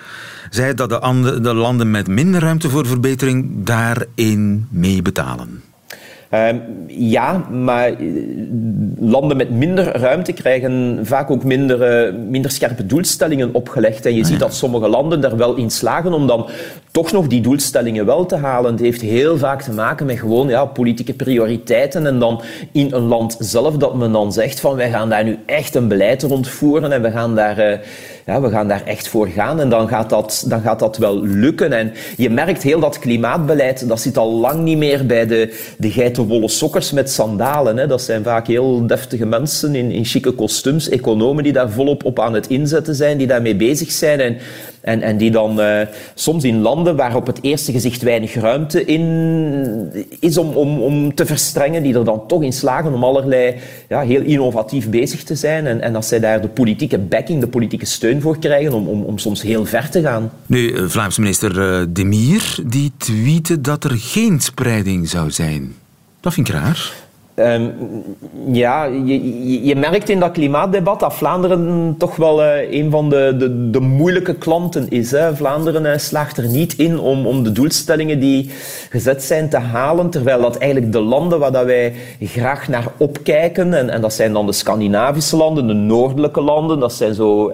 Zij 0.50 0.74
dat 0.74 0.90
de, 0.90 1.00
andere, 1.00 1.40
de 1.40 1.54
landen 1.54 1.92
met 1.92 2.08
minder 2.08 2.42
ruimte 2.42 2.70
voor 2.70 2.86
verbetering 2.86 3.52
daarin 3.64 4.68
mee 4.70 5.02
betalen. 5.02 5.64
Ehm, 6.36 6.58
ja, 6.88 7.46
maar 7.52 7.88
eh, 7.88 7.96
landen 9.00 9.38
met 9.38 9.50
minder 9.50 9.98
ruimte 9.98 10.34
krijgen 10.34 11.00
vaak 11.04 11.32
ook 11.32 11.44
minder, 11.44 11.82
eh, 11.82 12.14
minder 12.30 12.52
scherpe 12.52 12.86
doelstellingen 12.86 13.54
opgelegd. 13.54 14.06
En 14.06 14.16
je 14.16 14.22
ah, 14.22 14.28
ziet 14.28 14.40
dat 14.40 14.54
sommige 14.54 14.88
landen 14.88 15.22
daar 15.22 15.38
wel 15.38 15.56
in 15.56 15.70
slagen 15.70 16.14
om 16.14 16.28
dan 16.28 16.48
toch 16.92 17.12
nog 17.12 17.28
die 17.28 17.42
doelstellingen 17.42 18.06
wel 18.06 18.26
te 18.26 18.36
halen. 18.36 18.72
Het 18.72 18.82
heeft 18.82 19.02
heel 19.02 19.38
vaak 19.38 19.62
te 19.62 19.72
maken 19.72 20.06
met 20.06 20.20
gewoon 20.20 20.48
ja, 20.48 20.66
politieke 20.66 21.14
prioriteiten. 21.14 22.08
En 22.08 22.20
dan 22.20 22.42
in 22.72 22.94
een 22.94 23.06
land 23.08 23.36
zelf 23.40 23.78
dat 23.78 23.96
men 23.96 24.12
dan 24.12 24.34
zegt 24.34 24.60
van 24.60 24.76
wij 24.76 24.90
gaan 24.90 25.10
daar 25.10 25.24
nu 25.24 25.38
echt 25.46 25.76
een 25.76 25.88
beleid 25.88 26.24
rondvoeren 26.24 26.92
en 26.92 27.02
we 27.02 27.12
gaan 27.12 27.36
daar... 27.36 27.60
Uh, 27.60 27.78
ja, 28.26 28.42
we 28.42 28.50
gaan 28.50 28.68
daar 28.68 28.84
echt 28.86 29.08
voor 29.08 29.28
gaan 29.28 29.60
en 29.60 29.70
dan 29.70 29.88
gaat, 29.88 30.10
dat, 30.10 30.46
dan 30.48 30.62
gaat 30.62 30.80
dat 30.80 30.98
wel 30.98 31.22
lukken. 31.22 31.74
En 31.74 31.94
je 32.18 32.30
merkt 32.30 32.64
heel 32.64 32.80
dat 32.80 33.00
klimaatbeleid, 33.00 33.88
dat 33.88 34.00
zit 34.00 34.18
al 34.18 34.32
lang 34.32 34.62
niet 34.62 34.78
meer 34.78 35.06
bij 35.06 35.28
de, 35.28 35.74
de 35.78 35.92
geitenwolle 36.26 36.48
sokkers 36.48 36.92
met 36.92 37.10
sandalen. 37.10 37.78
Hè. 37.78 37.88
Dat 37.88 38.02
zijn 38.02 38.24
vaak 38.24 38.48
heel 38.48 38.88
deftige 38.88 39.26
mensen 39.26 39.76
in, 39.76 39.92
in 39.92 40.06
chique 40.06 40.32
kostuums, 40.32 40.90
economen 40.90 41.44
die 41.44 41.54
daar 41.54 41.70
volop 41.70 42.04
op 42.04 42.20
aan 42.20 42.34
het 42.34 42.48
inzetten 42.48 42.96
zijn, 42.96 43.18
die 43.18 43.28
daarmee 43.28 43.56
bezig 43.56 43.92
zijn. 43.92 44.20
En 44.20 44.38
en, 44.86 45.02
en 45.02 45.18
die 45.18 45.32
dan 45.32 45.60
uh, 45.60 45.82
soms 46.16 46.44
in 46.44 46.62
landen 46.62 46.96
waar 46.96 47.16
op 47.16 47.28
het 47.28 47.40
eerste 47.42 47.72
gezicht 47.72 48.02
weinig 48.02 48.34
ruimte 48.34 48.86
in 48.86 49.04
is 50.20 50.38
om, 50.38 50.50
om, 50.50 50.82
om 50.82 51.16
te 51.16 51.26
verstrengen, 51.26 51.84
die 51.84 51.96
er 51.96 52.06
dan 52.06 52.28
toch 52.28 52.44
in 52.44 52.54
slagen 52.54 52.94
om 52.94 53.04
allerlei 53.04 53.56
ja, 53.90 54.02
heel 54.02 54.22
innovatief 54.22 54.90
bezig 54.90 55.24
te 55.24 55.36
zijn. 55.36 55.68
En, 55.68 55.82
en 55.82 55.96
als 55.96 56.08
zij 56.08 56.20
daar 56.20 56.42
de 56.42 56.48
politieke 56.48 57.00
backing, 57.00 57.40
de 57.40 57.48
politieke 57.48 57.86
steun 57.86 58.22
voor 58.22 58.40
krijgen 58.40 58.74
om, 58.74 58.88
om, 58.88 59.04
om 59.04 59.18
soms 59.18 59.42
heel 59.42 59.66
ver 59.66 59.90
te 59.90 60.02
gaan. 60.02 60.32
Nu, 60.46 60.74
eh, 60.74 60.84
Vlaams 60.88 61.18
minister 61.18 61.80
uh, 61.80 61.86
Demir 61.90 62.58
die 62.66 62.92
tweette 62.98 63.62
dat 63.62 63.84
er 63.84 63.96
geen 63.96 64.40
spreiding 64.40 65.10
zou 65.10 65.32
zijn. 65.32 65.76
Dat 66.26 66.34
vind 66.34 66.48
ik 66.48 66.54
raar. 66.54 67.05
Um, 67.38 67.74
ja, 68.48 68.84
je, 68.84 69.66
je, 69.66 69.76
merkt 69.76 70.10
in 70.10 70.20
dat 70.20 70.32
klimaatdebat 70.32 71.00
dat 71.00 71.14
Vlaanderen 71.14 71.96
toch 71.98 72.16
wel 72.16 72.44
uh, 72.44 72.72
een 72.72 72.92
van 72.92 73.10
de, 73.10 73.36
de, 73.38 73.70
de, 73.70 73.80
moeilijke 73.80 74.36
klanten 74.36 74.90
is. 74.90 75.12
Hè. 75.12 75.36
Vlaanderen 75.36 75.86
uh, 75.86 75.98
slaagt 75.98 76.38
er 76.38 76.48
niet 76.48 76.74
in 76.78 77.00
om, 77.00 77.28
om 77.28 77.44
de 77.44 77.52
doelstellingen 77.52 78.20
die 78.20 78.50
gezet 78.90 79.24
zijn 79.24 79.50
te 79.50 79.58
halen, 79.58 80.10
terwijl 80.10 80.42
dat 80.42 80.58
eigenlijk 80.58 80.92
de 80.92 81.00
landen 81.00 81.40
waar 81.40 81.52
dat 81.52 81.66
wij 81.66 81.94
graag 82.20 82.68
naar 82.68 82.88
opkijken, 82.98 83.74
en, 83.74 83.90
en 83.90 84.02
dat 84.02 84.14
zijn 84.14 84.34
dan 84.34 84.46
de 84.46 84.52
Scandinavische 84.52 85.36
landen, 85.36 85.68
de 85.68 85.74
noordelijke 85.74 86.42
landen, 86.42 86.80
dat 86.80 86.94
zijn 86.94 87.14
zo, 87.14 87.50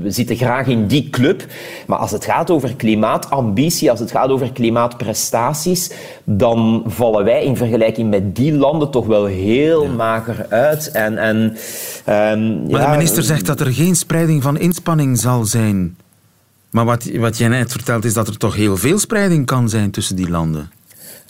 we 0.00 0.10
zitten 0.10 0.36
graag 0.36 0.66
in 0.66 0.86
die 0.86 1.10
club. 1.10 1.46
Maar 1.86 1.98
als 1.98 2.10
het 2.10 2.24
gaat 2.24 2.50
over 2.50 2.76
klimaatambitie, 2.76 3.90
als 3.90 4.00
het 4.00 4.10
gaat 4.10 4.30
over 4.30 4.52
klimaatprestaties, 4.52 5.90
dan 6.24 6.82
vallen 6.86 7.24
wij 7.24 7.44
in 7.44 7.56
vergelijking 7.56 8.10
met 8.10 8.36
die 8.36 8.52
landen 8.52 8.90
toch 8.90 9.08
wel 9.10 9.24
heel 9.24 9.86
mager 9.86 10.46
uit. 10.48 10.90
En, 10.90 11.18
en, 11.18 11.36
um, 11.36 12.70
maar 12.70 12.80
de 12.80 12.90
minister 12.90 13.22
zegt 13.22 13.46
dat 13.46 13.60
er 13.60 13.72
geen 13.72 13.96
spreiding 13.96 14.42
van 14.42 14.58
inspanning 14.58 15.18
zal 15.18 15.44
zijn. 15.44 15.96
Maar 16.70 16.84
wat, 16.84 17.10
wat 17.14 17.38
jij 17.38 17.48
net 17.48 17.72
vertelt 17.72 18.04
is 18.04 18.14
dat 18.14 18.28
er 18.28 18.36
toch 18.36 18.54
heel 18.54 18.76
veel 18.76 18.98
spreiding 18.98 19.46
kan 19.46 19.68
zijn 19.68 19.90
tussen 19.90 20.16
die 20.16 20.30
landen. 20.30 20.70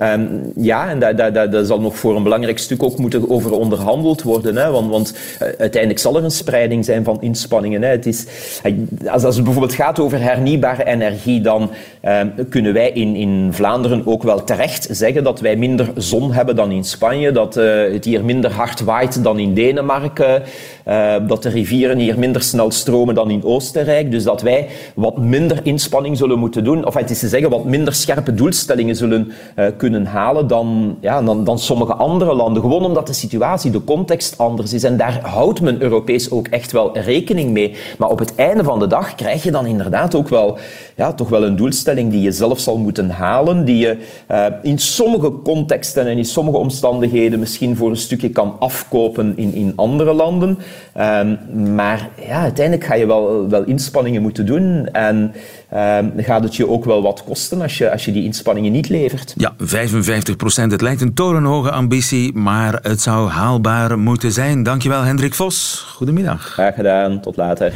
Um, 0.02 0.52
ja, 0.56 0.88
en 0.88 0.98
daar, 0.98 1.64
zal 1.64 1.80
nog 1.80 1.96
voor 1.96 2.16
een 2.16 2.22
belangrijk 2.22 2.58
stuk 2.58 2.82
ook 2.82 2.98
moeten 2.98 3.30
over 3.30 3.52
onderhandeld 3.52 4.22
worden. 4.22 4.56
Hè? 4.56 4.70
Want, 4.70 4.90
want 4.90 5.14
uh, 5.42 5.48
uiteindelijk 5.58 5.98
zal 6.00 6.16
er 6.16 6.24
een 6.24 6.30
spreiding 6.30 6.84
zijn 6.84 7.04
van 7.04 7.22
inspanningen. 7.22 7.82
Hè? 7.82 7.88
Het 7.88 8.06
is, 8.06 8.26
uh, 8.64 8.72
als, 9.06 9.24
als 9.24 9.34
het 9.34 9.44
bijvoorbeeld 9.44 9.74
gaat 9.74 9.98
over 9.98 10.20
hernieuwbare 10.20 10.84
energie, 10.84 11.40
dan 11.40 11.70
uh, 12.04 12.20
kunnen 12.48 12.72
wij 12.72 12.90
in, 12.90 13.16
in 13.16 13.48
Vlaanderen 13.52 14.06
ook 14.06 14.22
wel 14.22 14.44
terecht 14.44 14.88
zeggen 14.90 15.24
dat 15.24 15.40
wij 15.40 15.56
minder 15.56 15.88
zon 15.96 16.32
hebben 16.32 16.56
dan 16.56 16.70
in 16.70 16.84
Spanje, 16.84 17.32
dat 17.32 17.56
eh, 17.56 17.92
het 17.92 18.04
hier 18.04 18.24
minder 18.24 18.52
hard 18.52 18.80
waait 18.80 19.24
dan 19.24 19.38
in 19.38 19.54
Denemarken, 19.54 20.42
eh, 20.84 21.14
dat 21.26 21.42
de 21.42 21.48
rivieren 21.48 21.98
hier 21.98 22.18
minder 22.18 22.42
snel 22.42 22.70
stromen 22.70 23.14
dan 23.14 23.30
in 23.30 23.44
Oostenrijk. 23.44 24.10
Dus 24.10 24.22
dat 24.22 24.42
wij 24.42 24.68
wat 24.94 25.18
minder 25.18 25.60
inspanning 25.62 26.16
zullen 26.16 26.38
moeten 26.38 26.64
doen, 26.64 26.86
of 26.86 26.94
het 26.94 27.10
is 27.10 27.18
te 27.18 27.28
zeggen, 27.28 27.50
wat 27.50 27.64
minder 27.64 27.94
scherpe 27.94 28.34
doelstellingen 28.34 28.96
zullen 28.96 29.32
kunnen 29.76 29.89
halen 29.98 30.46
dan, 30.46 30.96
ja, 31.00 31.22
dan, 31.22 31.44
dan 31.44 31.58
sommige 31.58 31.94
andere 31.94 32.34
landen. 32.34 32.62
Gewoon 32.62 32.84
omdat 32.84 33.06
de 33.06 33.12
situatie, 33.12 33.70
de 33.70 33.84
context 33.84 34.38
anders 34.38 34.72
is. 34.72 34.84
En 34.84 34.96
daar 34.96 35.20
houdt 35.22 35.60
men 35.60 35.82
Europees 35.82 36.30
ook 36.30 36.48
echt 36.48 36.72
wel 36.72 36.98
rekening 36.98 37.50
mee. 37.50 37.74
Maar 37.98 38.08
op 38.08 38.18
het 38.18 38.34
einde 38.34 38.64
van 38.64 38.78
de 38.78 38.86
dag 38.86 39.14
krijg 39.14 39.42
je 39.42 39.50
dan 39.50 39.66
inderdaad 39.66 40.14
ook 40.14 40.28
wel, 40.28 40.58
ja, 40.96 41.12
toch 41.12 41.28
wel 41.28 41.44
een 41.44 41.56
doelstelling 41.56 42.10
die 42.10 42.20
je 42.20 42.32
zelf 42.32 42.58
zal 42.58 42.78
moeten 42.78 43.10
halen, 43.10 43.64
die 43.64 43.78
je 43.78 43.96
uh, 44.30 44.46
in 44.62 44.78
sommige 44.78 45.32
contexten 45.44 46.06
en 46.06 46.18
in 46.18 46.24
sommige 46.24 46.56
omstandigheden 46.56 47.38
misschien 47.38 47.76
voor 47.76 47.90
een 47.90 47.96
stukje 47.96 48.28
kan 48.28 48.56
afkopen 48.58 49.32
in, 49.36 49.54
in 49.54 49.72
andere 49.76 50.12
landen. 50.12 50.58
Um, 50.98 51.38
maar 51.74 52.08
ja, 52.26 52.40
uiteindelijk 52.40 52.86
ga 52.86 52.94
je 52.94 53.06
wel, 53.06 53.48
wel 53.48 53.64
inspanningen 53.64 54.22
moeten 54.22 54.46
doen. 54.46 54.88
En 54.92 55.34
um, 55.74 56.12
gaat 56.16 56.42
het 56.42 56.56
je 56.56 56.68
ook 56.68 56.84
wel 56.84 57.02
wat 57.02 57.24
kosten 57.24 57.62
als 57.62 57.78
je, 57.78 57.90
als 57.90 58.04
je 58.04 58.12
die 58.12 58.24
inspanningen 58.24 58.72
niet 58.72 58.88
levert. 58.88 59.34
Ja, 59.36 59.52
55 59.80 60.36
procent. 60.36 60.72
Het 60.72 60.80
lijkt 60.80 61.00
een 61.00 61.14
torenhoge 61.14 61.70
ambitie, 61.70 62.34
maar 62.34 62.78
het 62.82 63.00
zou 63.00 63.30
haalbaar 63.30 63.98
moeten 63.98 64.32
zijn. 64.32 64.62
Dankjewel, 64.62 65.02
Hendrik 65.02 65.34
Vos. 65.34 65.86
Goedemiddag. 65.94 66.42
Graag 66.42 66.74
gedaan. 66.74 67.20
Tot 67.20 67.36
later. 67.36 67.72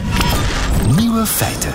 Nieuwe 0.97 1.27
feiten. 1.27 1.73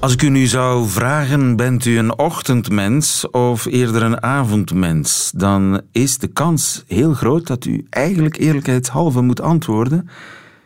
Als 0.00 0.12
ik 0.12 0.22
u 0.22 0.28
nu 0.28 0.46
zou 0.46 0.88
vragen, 0.88 1.56
bent 1.56 1.84
u 1.84 1.98
een 1.98 2.18
ochtendmens 2.18 3.30
of 3.30 3.64
eerder 3.64 4.02
een 4.02 4.22
avondmens? 4.22 5.32
Dan 5.34 5.80
is 5.92 6.18
de 6.18 6.28
kans 6.28 6.84
heel 6.86 7.12
groot 7.12 7.46
dat 7.46 7.64
u 7.64 7.86
eigenlijk 7.90 8.36
eerlijkheidshalve 8.36 9.20
moet 9.20 9.40
antwoorden. 9.40 10.08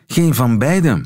Geen 0.07 0.35
van 0.35 0.57
beiden. 0.57 1.05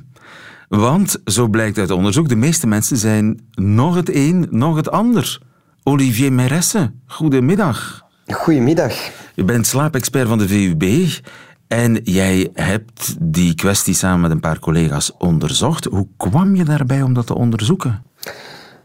Want, 0.70 1.22
zo 1.26 1.48
blijkt 1.48 1.78
uit 1.78 1.92
onderzoek, 1.92 2.30
de 2.30 2.36
meeste 2.36 2.68
mensen 2.68 2.98
zijn 2.98 3.40
nog 3.52 3.96
het 3.96 4.16
een, 4.16 4.48
nog 4.50 4.76
het 4.76 4.92
ander. 4.92 5.40
Olivier 5.84 6.34
Meresse, 6.34 6.92
goedemiddag. 7.06 8.06
Goedemiddag. 8.28 8.94
Je 9.36 9.44
bent 9.44 9.68
slaapexpert 9.68 10.28
van 10.28 10.38
de 10.38 10.48
VUB 10.48 10.84
en 11.68 12.00
jij 12.04 12.50
hebt 12.54 13.16
die 13.20 13.56
kwestie 13.56 13.94
samen 13.94 14.22
met 14.22 14.32
een 14.32 14.40
paar 14.40 14.60
collega's 14.60 15.12
onderzocht. 15.18 15.86
Hoe 15.86 16.08
kwam 16.18 16.56
je 16.56 16.64
daarbij 16.64 17.02
om 17.02 17.14
dat 17.14 17.28
te 17.28 17.36
onderzoeken? 17.36 18.04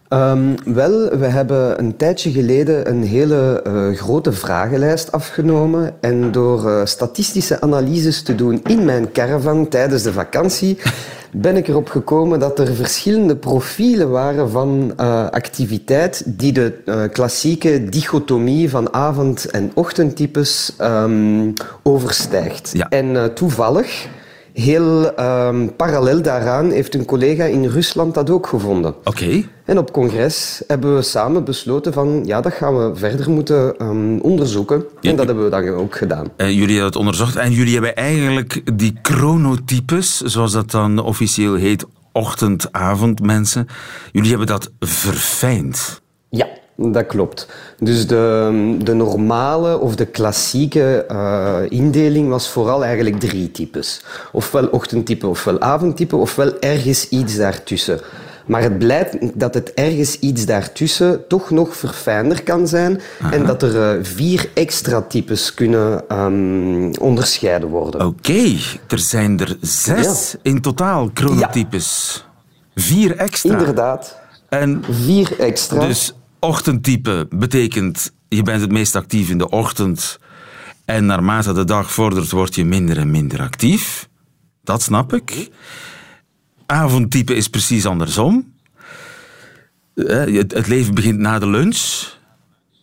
Um, 0.08 0.54
wel, 0.64 1.18
we 1.18 1.26
hebben 1.26 1.78
een 1.78 1.96
tijdje 1.96 2.30
geleden 2.30 2.88
een 2.90 3.02
hele 3.02 3.64
uh, 3.66 3.96
grote 3.96 4.32
vragenlijst 4.32 5.12
afgenomen. 5.12 5.94
En 6.00 6.32
door 6.32 6.64
uh, 6.64 6.84
statistische 6.84 7.60
analyses 7.60 8.22
te 8.22 8.34
doen 8.34 8.60
in 8.64 8.84
mijn 8.84 9.12
caravan 9.12 9.68
tijdens 9.68 10.02
de 10.02 10.12
vakantie, 10.12 10.78
ben 11.40 11.56
ik 11.56 11.68
erop 11.68 11.88
gekomen 11.88 12.38
dat 12.38 12.58
er 12.58 12.74
verschillende 12.74 13.36
profielen 13.36 14.10
waren 14.10 14.50
van 14.50 14.92
uh, 15.00 15.26
activiteit 15.28 16.22
die 16.26 16.52
de 16.52 17.08
klassieke 17.12 17.84
dichotomie 17.84 18.70
van 18.70 18.92
avond- 18.92 19.44
en 19.44 19.70
ochtendtypes 19.74 20.72
um, 20.80 21.52
overstijgt. 21.82 22.70
Ja. 22.72 22.88
En 22.88 23.34
toevallig 23.34 24.08
Heel 24.56 25.20
um, 25.20 25.76
parallel 25.76 26.22
daaraan 26.22 26.70
heeft 26.70 26.94
een 26.94 27.04
collega 27.04 27.44
in 27.44 27.66
Rusland 27.66 28.14
dat 28.14 28.30
ook 28.30 28.46
gevonden. 28.46 28.94
Oké. 29.04 29.42
En 29.64 29.78
op 29.78 29.92
congres 29.92 30.62
hebben 30.66 30.96
we 30.96 31.02
samen 31.02 31.44
besloten 31.44 31.92
van 31.92 32.22
ja, 32.24 32.40
dat 32.40 32.52
gaan 32.52 32.76
we 32.76 32.96
verder 32.96 33.30
moeten 33.30 33.74
um, 33.82 34.20
onderzoeken. 34.20 34.84
Ja, 35.00 35.10
en 35.10 35.16
dat 35.16 35.26
hebben 35.26 35.44
we 35.44 35.50
dan 35.50 35.68
ook 35.68 35.96
gedaan. 35.96 36.26
Uh, 36.36 36.46
jullie 36.46 36.66
hebben 36.66 36.84
het 36.84 36.96
onderzocht 36.96 37.36
en 37.36 37.52
jullie 37.52 37.72
hebben 37.72 37.96
eigenlijk 37.96 38.78
die 38.78 38.98
chronotypes, 39.02 40.20
zoals 40.20 40.52
dat 40.52 40.70
dan 40.70 40.98
officieel 40.98 41.54
heet, 41.54 41.84
ochtend-avond 42.12 43.20
mensen, 43.20 43.66
jullie 44.12 44.28
hebben 44.28 44.46
dat 44.46 44.70
verfijnd. 44.80 46.00
Dat 46.76 47.06
klopt. 47.06 47.46
Dus 47.78 48.06
de, 48.06 48.76
de 48.82 48.94
normale 48.94 49.78
of 49.78 49.96
de 49.96 50.06
klassieke 50.06 51.06
uh, 51.10 51.56
indeling 51.68 52.28
was 52.28 52.48
vooral 52.48 52.84
eigenlijk 52.84 53.20
drie 53.20 53.50
types. 53.50 54.00
Ofwel 54.32 54.66
ochtendtype, 54.66 55.26
ofwel 55.26 55.60
avondtype, 55.60 56.16
ofwel 56.16 56.58
ergens 56.60 57.08
iets 57.08 57.36
daartussen. 57.36 58.00
Maar 58.46 58.62
het 58.62 58.78
blijkt 58.78 59.40
dat 59.40 59.54
het 59.54 59.74
ergens 59.74 60.18
iets 60.18 60.46
daartussen 60.46 61.26
toch 61.28 61.50
nog 61.50 61.76
verfijnder 61.76 62.42
kan 62.42 62.68
zijn 62.68 63.00
Aha. 63.20 63.32
en 63.32 63.46
dat 63.46 63.62
er 63.62 63.96
uh, 63.96 64.04
vier 64.04 64.50
extra 64.54 65.02
types 65.02 65.54
kunnen 65.54 66.04
um, 66.12 66.94
onderscheiden 66.94 67.68
worden. 67.68 68.06
Oké, 68.06 68.30
okay. 68.30 68.58
er 68.88 68.98
zijn 68.98 69.40
er 69.40 69.56
zes 69.60 70.30
ja. 70.32 70.38
in 70.42 70.60
totaal 70.60 71.10
chronotypes. 71.14 72.24
Ja. 72.74 72.82
Vier 72.82 73.16
extra. 73.16 73.58
Inderdaad. 73.58 74.16
En 74.48 74.84
vier 74.90 75.40
extra. 75.40 75.80
Dus 75.80 76.12
ochtendtype 76.38 77.26
betekent 77.30 78.12
je 78.28 78.42
bent 78.42 78.60
het 78.60 78.72
meest 78.72 78.96
actief 78.96 79.30
in 79.30 79.38
de 79.38 79.48
ochtend 79.48 80.18
en 80.84 81.06
naarmate 81.06 81.52
de 81.52 81.64
dag 81.64 81.92
vordert 81.92 82.30
word 82.30 82.54
je 82.54 82.64
minder 82.64 82.98
en 82.98 83.10
minder 83.10 83.40
actief. 83.40 84.08
Dat 84.62 84.82
snap 84.82 85.12
ik. 85.12 85.48
Avondtype 86.66 87.34
is 87.34 87.48
precies 87.48 87.86
andersom. 87.86 88.54
Het 89.94 90.66
leven 90.66 90.94
begint 90.94 91.18
na 91.18 91.38
de 91.38 91.46
lunch, 91.46 92.14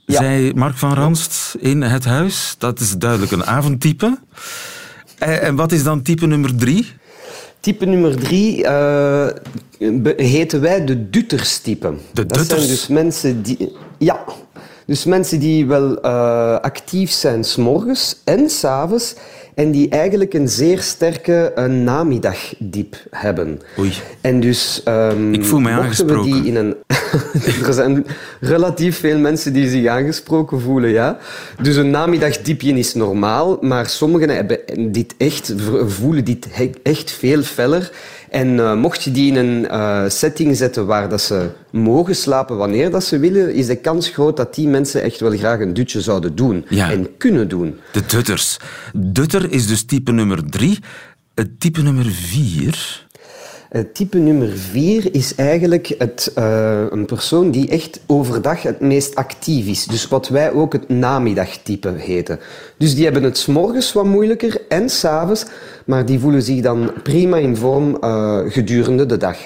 ja. 0.05 0.17
zei 0.17 0.53
Mark 0.53 0.77
van 0.77 0.93
Ranst 0.93 1.55
in 1.60 1.81
het 1.81 2.05
huis. 2.05 2.55
Dat 2.57 2.79
is 2.79 2.98
duidelijk 2.98 3.31
een 3.31 3.45
avondtype. 3.45 4.19
En 5.17 5.55
wat 5.55 5.72
is 5.72 5.83
dan 5.83 6.01
type 6.01 6.25
nummer 6.25 6.55
drie? 6.55 6.93
Type 7.63 7.86
nummer 7.86 8.15
drie 8.20 8.63
uh, 8.63 9.27
heten 10.15 10.62
wij 10.62 10.86
de 10.86 11.10
dutterstype. 11.10 11.93
De 12.12 12.25
dat 12.25 12.46
zijn 12.46 12.67
dus 12.67 12.88
mensen 12.88 13.41
die... 13.41 13.75
Ja, 13.98 14.24
dus 14.86 15.05
mensen 15.05 15.39
die 15.39 15.65
wel 15.65 16.05
uh, 16.05 16.60
actief 16.60 17.12
zijn 17.12 17.43
s'morgens 17.43 18.22
en 18.24 18.50
s'avonds 18.50 19.15
en 19.55 19.72
die 19.72 19.89
eigenlijk 19.89 20.33
een 20.33 20.48
zeer 20.48 20.81
sterke 20.81 21.53
uh, 21.57 21.65
namiddagdiep 21.65 22.95
hebben. 23.10 23.62
Oei. 23.79 23.93
En 24.22 24.39
dus... 24.39 24.81
Um, 24.88 25.33
Ik 25.33 25.45
voel 25.45 25.60
mij 25.60 25.74
aangesproken. 25.74 26.24
We 26.24 26.41
die 26.41 26.45
in 26.45 26.55
een 26.55 26.75
er 27.67 27.74
zijn 27.74 28.05
relatief 28.39 29.00
veel 29.00 29.17
mensen 29.17 29.53
die 29.53 29.69
zich 29.69 29.88
aangesproken 29.88 30.62
voelen, 30.62 30.89
ja. 30.89 31.17
Dus 31.62 31.75
een 31.75 31.89
namiddagdiepje 31.89 32.74
is 32.74 32.93
normaal, 32.93 33.57
maar 33.62 33.89
sommigen 33.89 34.29
hebben 34.29 34.60
dit 34.91 35.13
echt, 35.17 35.53
voelen 35.86 36.25
dit 36.25 36.48
echt 36.83 37.12
veel 37.12 37.41
feller. 37.41 37.91
En 38.29 38.48
uh, 38.48 38.74
mocht 38.74 39.03
je 39.03 39.12
die 39.12 39.31
in 39.31 39.36
een 39.36 39.67
uh, 39.72 40.03
setting 40.07 40.57
zetten 40.57 40.86
waar 40.86 41.10
dat 41.10 41.22
ze 41.22 41.50
mogen 41.74 42.15
slapen 42.15 42.58
wanneer 42.58 42.92
dat 42.92 43.03
ze 43.03 43.20
willen, 43.20 43.53
is 43.53 43.68
de 43.68 43.75
kans 43.75 44.10
groot 44.10 44.38
dat 44.38 44.56
die 44.56 44.68
mensen 44.68 45.01
echt 45.01 45.20
wel 45.20 45.38
graag 45.38 45.60
een 45.60 45.74
dutje 45.74 46.01
zouden 46.01 46.36
doen 46.36 46.65
ja. 46.70 46.92
en 46.92 47.18
kunnen 47.18 47.48
doen. 47.48 47.80
De 47.92 48.06
dutters. 48.06 48.60
Dutter 48.94 49.51
is 49.51 49.68
dus 49.68 49.84
type 49.86 50.12
nummer 50.12 50.50
drie. 50.50 50.80
Het 51.34 51.60
type 51.60 51.82
nummer 51.82 52.06
vier... 52.06 53.01
Het 53.70 53.96
type 53.96 54.18
nummer 54.18 54.50
vier 54.58 55.15
is 55.15 55.36
eigenlijk 55.36 55.96
het, 55.98 56.32
uh, 56.38 56.82
een 56.89 57.06
persoon 57.06 57.51
die 57.51 57.70
echt 57.70 58.00
overdag 58.06 58.62
het 58.62 58.80
meest 58.80 59.15
actief 59.15 59.68
is. 59.68 59.86
Dus 59.86 60.08
wat 60.08 60.27
wij 60.27 60.51
ook 60.51 60.74
het 60.74 60.89
namiddagtype 60.89 61.94
heten. 61.98 62.39
Dus 62.77 62.96
die 62.96 63.03
hebben 63.03 63.24
het 63.24 63.38
s'morgens 63.38 63.94
wat 63.94 64.06
moeilijker 64.06 64.62
en 64.70 64.89
s'avonds, 64.89 65.46
maar 65.86 66.06
die 66.06 66.20
voelen 66.20 66.42
zich 66.42 66.62
dan 66.62 66.92
prima 67.03 67.38
in 67.38 67.56
vorm 67.56 67.98
uh, 68.01 68.39
gedurende 68.48 69.06
de 69.06 69.18
dag. 69.18 69.38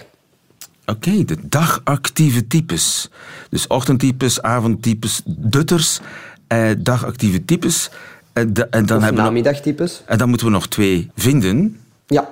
Oké, 0.89 1.10
okay, 1.10 1.25
de 1.25 1.38
dagactieve 1.41 2.48
types. 2.48 3.10
Dus 3.50 3.67
ochtendtypes, 3.67 4.41
avondtypes, 4.41 5.22
dutters, 5.25 6.00
eh, 6.48 6.70
dagactieve 6.77 7.46
types. 7.46 7.89
Eh, 8.34 8.44
de, 8.48 8.67
en 8.70 8.86
dan 8.86 8.98
of 8.98 9.03
hebben 9.03 9.24
namiddagtypes. 9.24 10.01
En 10.06 10.17
dan 10.17 10.29
moeten 10.29 10.48
we 10.48 10.53
nog 10.53 10.67
twee 10.67 11.12
vinden. 11.15 11.79
Ja. 12.08 12.29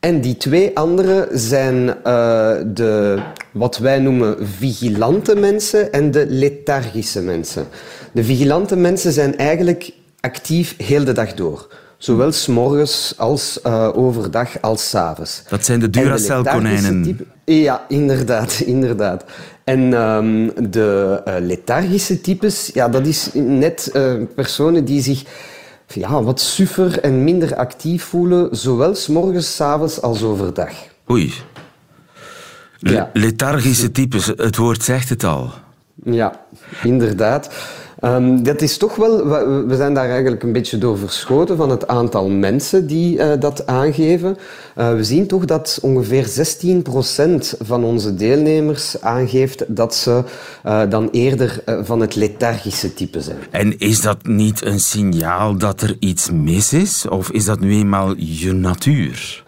En 0.00 0.20
die 0.20 0.36
twee 0.36 0.76
andere 0.76 1.28
zijn 1.32 1.86
uh, 1.86 1.94
de, 2.66 3.22
wat 3.52 3.78
wij 3.78 3.98
noemen 3.98 4.48
vigilante 4.58 5.34
mensen 5.36 5.92
en 5.92 6.10
de 6.10 6.26
lethargische 6.28 7.20
mensen. 7.20 7.66
De 8.12 8.24
vigilante 8.24 8.76
mensen 8.76 9.12
zijn 9.12 9.36
eigenlijk 9.36 9.92
actief 10.20 10.74
heel 10.76 11.04
de 11.04 11.12
dag 11.12 11.34
door. 11.34 11.68
Zowel 12.02 12.32
s'morgens 12.32 13.14
als 13.16 13.60
uh, 13.66 13.88
overdag 13.94 14.60
als 14.60 14.88
s'avonds. 14.88 15.42
Dat 15.48 15.64
zijn 15.64 15.80
de 15.80 15.90
Duracell-konijnen. 15.90 17.18
Ja, 17.44 17.84
inderdaad, 17.88 18.60
inderdaad. 18.74 19.24
En 19.64 19.80
um, 19.92 20.52
de 20.70 21.22
uh, 21.24 21.34
lethargische 21.38 22.20
types, 22.20 22.70
ja, 22.74 22.88
dat 22.88 23.06
is 23.06 23.30
net 23.32 23.90
uh, 23.94 24.14
personen 24.34 24.84
die 24.84 25.02
zich 25.02 25.24
ja, 25.86 26.22
wat 26.22 26.40
suffer 26.40 27.00
en 27.00 27.24
minder 27.24 27.56
actief 27.56 28.04
voelen, 28.04 28.56
zowel 28.56 28.94
s 28.94 29.06
morgens, 29.06 29.54
s 29.54 29.60
avonds 29.60 30.00
als 30.00 30.22
overdag. 30.22 30.72
Oei. 31.10 31.32
Ja. 32.78 33.10
Lethargische 33.12 33.92
types, 33.92 34.26
het 34.26 34.56
woord 34.56 34.82
zegt 34.82 35.08
het 35.08 35.24
al. 35.24 35.50
Ja, 36.04 36.40
inderdaad. 36.82 37.50
Um, 38.04 38.42
dat 38.42 38.62
is 38.62 38.76
toch 38.76 38.96
wel, 38.96 39.26
we 39.66 39.76
zijn 39.76 39.94
daar 39.94 40.08
eigenlijk 40.08 40.42
een 40.42 40.52
beetje 40.52 40.78
door 40.78 40.98
verschoten 40.98 41.56
van 41.56 41.70
het 41.70 41.88
aantal 41.88 42.28
mensen 42.28 42.86
die 42.86 43.16
uh, 43.18 43.32
dat 43.40 43.66
aangeven. 43.66 44.36
Uh, 44.76 44.94
we 44.94 45.04
zien 45.04 45.26
toch 45.26 45.44
dat 45.44 45.78
ongeveer 45.82 46.26
16% 46.26 47.58
van 47.60 47.84
onze 47.84 48.14
deelnemers 48.14 49.00
aangeeft 49.00 49.64
dat 49.76 49.94
ze 49.94 50.22
uh, 50.66 50.82
dan 50.88 51.08
eerder 51.12 51.62
van 51.82 52.00
het 52.00 52.14
lethargische 52.14 52.94
type 52.94 53.20
zijn. 53.20 53.38
En 53.50 53.78
is 53.78 54.00
dat 54.00 54.26
niet 54.26 54.64
een 54.64 54.80
signaal 54.80 55.58
dat 55.58 55.80
er 55.80 55.96
iets 55.98 56.30
mis 56.30 56.72
is? 56.72 57.08
Of 57.08 57.30
is 57.30 57.44
dat 57.44 57.60
nu 57.60 57.72
eenmaal 57.72 58.14
je 58.16 58.52
natuur? 58.52 59.44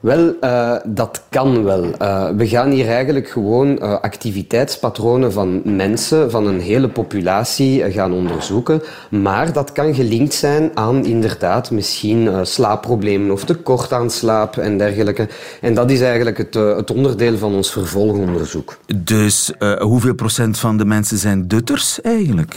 Wel, 0.00 0.34
uh, 0.40 0.76
dat 0.84 1.22
kan 1.28 1.64
wel. 1.64 1.84
Uh, 1.84 2.28
we 2.36 2.48
gaan 2.48 2.70
hier 2.70 2.88
eigenlijk 2.88 3.28
gewoon 3.28 3.68
uh, 3.70 3.92
activiteitspatronen 4.00 5.32
van 5.32 5.62
mensen, 5.64 6.30
van 6.30 6.46
een 6.46 6.60
hele 6.60 6.88
populatie 6.88 7.90
gaan 7.90 8.12
onderzoeken. 8.12 8.82
Maar 9.10 9.52
dat 9.52 9.72
kan 9.72 9.94
gelinkt 9.94 10.34
zijn 10.34 10.70
aan 10.74 11.04
inderdaad 11.04 11.70
misschien 11.70 12.46
slaapproblemen 12.46 13.30
of 13.30 13.44
tekort 13.44 13.92
aan 13.92 14.10
slaap 14.10 14.56
en 14.56 14.78
dergelijke. 14.78 15.28
En 15.60 15.74
dat 15.74 15.90
is 15.90 16.00
eigenlijk 16.00 16.38
het, 16.38 16.54
het 16.54 16.90
onderdeel 16.90 17.38
van 17.38 17.54
ons 17.54 17.72
vervolgonderzoek. 17.72 18.78
Dus 18.96 19.52
hoeveel 19.78 20.14
procent 20.14 20.58
van 20.58 20.76
de 20.76 20.84
mensen 20.84 21.18
zijn 21.18 21.48
dutters 21.48 22.00
eigenlijk? 22.00 22.56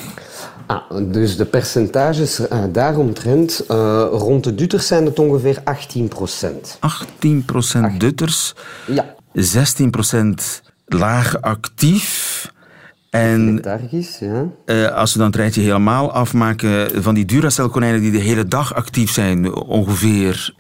Ah, 0.66 0.82
dus 1.12 1.38
de 1.38 1.46
percentages 1.46 2.40
uh, 2.40 2.64
daaromtrent, 2.72 3.66
uh, 3.72 4.06
rond 4.12 4.44
de 4.44 4.56
dutters 4.56 4.88
zijn 4.88 5.06
het 5.06 5.20
ongeveer 5.20 5.62
18 5.64 6.08
procent. 6.08 6.78
18 6.80 7.46
procent 7.46 8.00
dutters, 8.00 8.54
ja. 8.88 9.16
16 9.34 9.90
procent 9.90 10.62
laag 10.86 11.42
actief. 11.42 12.32
En 13.10 13.54
Lethargisch, 13.54 14.20
ja. 14.20 14.46
Uh, 14.66 14.88
als 14.88 15.12
we 15.14 15.18
dan 15.18 15.28
het 15.28 15.36
rijtje 15.36 15.62
helemaal 15.62 16.12
afmaken 16.12 17.04
van 17.04 17.14
die 17.14 17.26
Duracell-konijnen 17.26 18.02
die 18.02 18.12
de 18.12 18.18
hele 18.18 18.46
dag 18.46 18.74
actief 18.74 19.12
zijn, 19.12 19.54
ongeveer... 19.56 20.54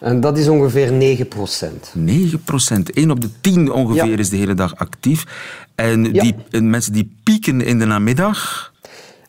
En 0.00 0.20
dat 0.20 0.38
is 0.38 0.48
ongeveer 0.48 0.92
9 0.92 1.28
procent. 1.28 1.90
9 1.94 2.42
procent. 2.42 2.90
1 2.90 3.10
op 3.10 3.20
de 3.20 3.28
10 3.40 3.72
ongeveer 3.72 4.10
ja. 4.10 4.16
is 4.16 4.28
de 4.28 4.36
hele 4.36 4.54
dag 4.54 4.76
actief. 4.76 5.24
En 5.74 6.12
Ja. 6.12 6.22
die 6.22 6.34
en 6.50 6.70
mensen 6.70 6.92
die 6.92 7.16
pieken 7.22 7.60
in 7.60 7.78
de 7.78 7.84
namiddag... 7.84 8.69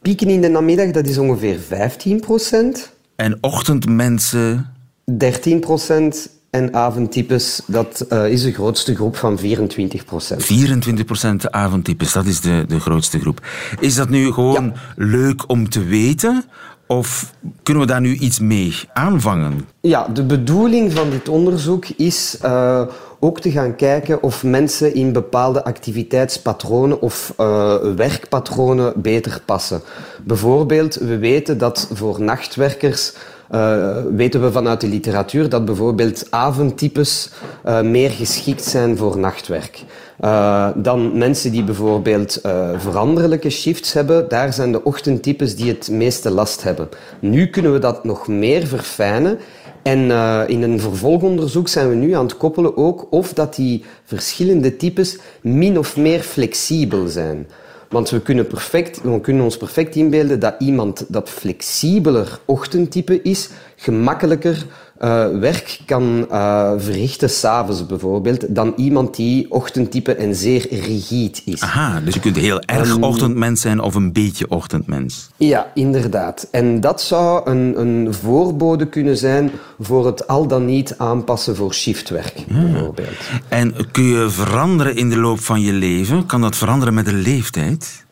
Pieken 0.01 0.27
in 0.27 0.41
de 0.41 0.47
namiddag, 0.47 0.91
dat 0.91 1.07
is 1.07 1.17
ongeveer 1.17 1.59
15 1.59 2.19
procent. 2.19 2.91
En 3.15 3.37
ochtendmensen... 3.41 4.67
13 5.17 5.59
procent. 5.59 6.29
En 6.49 6.73
avondtypes, 6.73 7.61
dat 7.67 8.05
uh, 8.09 8.27
is 8.31 8.43
de 8.43 8.53
grootste 8.53 8.95
groep 8.95 9.15
van 9.15 9.37
24 9.37 10.05
procent. 10.05 10.43
24 10.43 11.05
procent 11.05 11.51
avondtypes, 11.51 12.11
dat 12.11 12.25
is 12.25 12.41
de, 12.41 12.65
de 12.67 12.79
grootste 12.79 13.19
groep. 13.19 13.45
Is 13.79 13.95
dat 13.95 14.09
nu 14.09 14.31
gewoon 14.31 14.63
Ja. 14.63 14.73
leuk 14.95 15.49
om 15.49 15.69
te 15.69 15.83
weten? 15.83 16.43
Of 16.87 17.33
kunnen 17.63 17.83
we 17.83 17.89
daar 17.89 18.01
nu 18.01 18.13
iets 18.13 18.39
mee 18.39 18.73
aanvangen? 18.93 19.67
Ja, 19.81 20.07
de 20.07 20.23
bedoeling 20.23 20.93
van 20.93 21.09
dit 21.09 21.29
onderzoek 21.29 21.85
is 21.87 22.37
uh, 22.45 22.81
ook 23.23 23.39
te 23.39 23.51
gaan 23.51 23.75
kijken 23.75 24.23
of 24.23 24.43
mensen 24.43 24.93
in 24.93 25.13
bepaalde 25.13 25.63
activiteitspatronen 25.63 27.01
of 27.01 27.33
uh, 27.39 27.75
werkpatronen 27.95 28.93
beter 28.95 29.41
passen. 29.45 29.81
Bijvoorbeeld, 30.23 30.95
we 30.95 31.17
weten 31.17 31.57
dat 31.57 31.89
voor 31.93 32.21
nachtwerkers 32.21 33.13
uh, 33.51 33.97
weten 34.15 34.41
we 34.41 34.51
vanuit 34.51 34.81
de 34.81 34.87
literatuur 34.87 35.49
dat 35.49 35.65
bijvoorbeeld 35.65 36.27
avondtypes 36.29 37.29
uh, 37.65 37.81
meer 37.81 38.09
geschikt 38.09 38.63
zijn 38.63 38.97
voor 38.97 39.17
nachtwerk. 39.17 39.83
Dan 40.75 41.17
mensen 41.17 41.51
die 41.51 41.63
bijvoorbeeld 41.63 42.39
veranderlijke 42.77 43.49
shifts 43.49 43.93
hebben, 43.93 44.29
daar 44.29 44.53
zijn 44.53 44.71
de 44.71 44.83
ochtendtypes 44.83 45.55
die 45.55 45.67
het 45.67 45.89
meeste 45.89 46.31
last 46.31 46.63
hebben. 46.63 46.89
Nu 47.19 47.47
kunnen 47.47 47.73
we 47.73 47.79
dat 47.79 48.03
nog 48.03 48.27
meer 48.27 48.67
verfijnen. 48.67 49.39
En 49.83 49.99
uh, 49.99 50.43
in 50.47 50.61
een 50.61 50.79
vervolgonderzoek 50.79 51.67
zijn 51.67 51.89
we 51.89 51.95
nu 51.95 52.11
aan 52.11 52.25
het 52.25 52.37
koppelen 52.37 52.77
ook 52.77 53.07
of 53.09 53.33
dat 53.33 53.55
die 53.55 53.83
verschillende 54.03 54.75
types 54.75 55.17
min 55.41 55.77
of 55.77 55.97
meer 55.97 56.19
flexibel 56.19 57.07
zijn. 57.07 57.47
Want 57.89 58.09
we 58.09 58.21
kunnen, 58.21 58.47
perfect, 58.47 59.01
we 59.01 59.21
kunnen 59.21 59.43
ons 59.43 59.57
perfect 59.57 59.95
inbeelden 59.95 60.39
dat 60.39 60.55
iemand 60.59 61.05
dat 61.07 61.29
flexibeler 61.29 62.39
ochtendtype 62.45 63.21
is, 63.21 63.49
gemakkelijker 63.75 64.65
uh, 65.01 65.39
werk 65.39 65.79
kan 65.85 66.27
uh, 66.31 66.71
verrichten, 66.77 67.29
s'avonds 67.29 67.85
bijvoorbeeld, 67.85 68.55
dan 68.55 68.73
iemand 68.75 69.15
die 69.15 69.51
ochtendtype 69.51 70.13
en 70.13 70.35
zeer 70.35 70.67
rigide 70.69 71.39
is. 71.45 71.61
Aha, 71.61 71.99
dus 71.99 72.13
je 72.13 72.19
kunt 72.19 72.35
heel 72.35 72.61
erg 72.61 72.89
um, 72.95 73.03
ochtendmens 73.03 73.61
zijn 73.61 73.79
of 73.79 73.95
een 73.95 74.13
beetje 74.13 74.49
ochtendmens. 74.49 75.29
Ja, 75.37 75.71
inderdaad. 75.73 76.47
En 76.51 76.79
dat 76.79 77.01
zou 77.01 77.49
een, 77.49 77.79
een 77.79 78.13
voorbode 78.13 78.87
kunnen 78.87 79.17
zijn 79.17 79.51
voor 79.79 80.05
het 80.05 80.27
al 80.27 80.47
dan 80.47 80.65
niet 80.65 80.95
aanpassen 80.97 81.55
voor 81.55 81.73
shiftwerk, 81.73 82.37
ja. 82.47 82.61
bijvoorbeeld. 82.71 83.17
En 83.47 83.73
kun 83.91 84.03
je 84.03 84.29
veranderen 84.29 84.95
in 84.95 85.09
de 85.09 85.17
loop 85.17 85.39
van 85.39 85.61
je 85.61 85.73
leven? 85.73 86.25
Kan 86.25 86.41
dat 86.41 86.55
veranderen 86.55 86.93
met 86.93 87.05
de 87.05 87.13
leeftijd? 87.13 88.05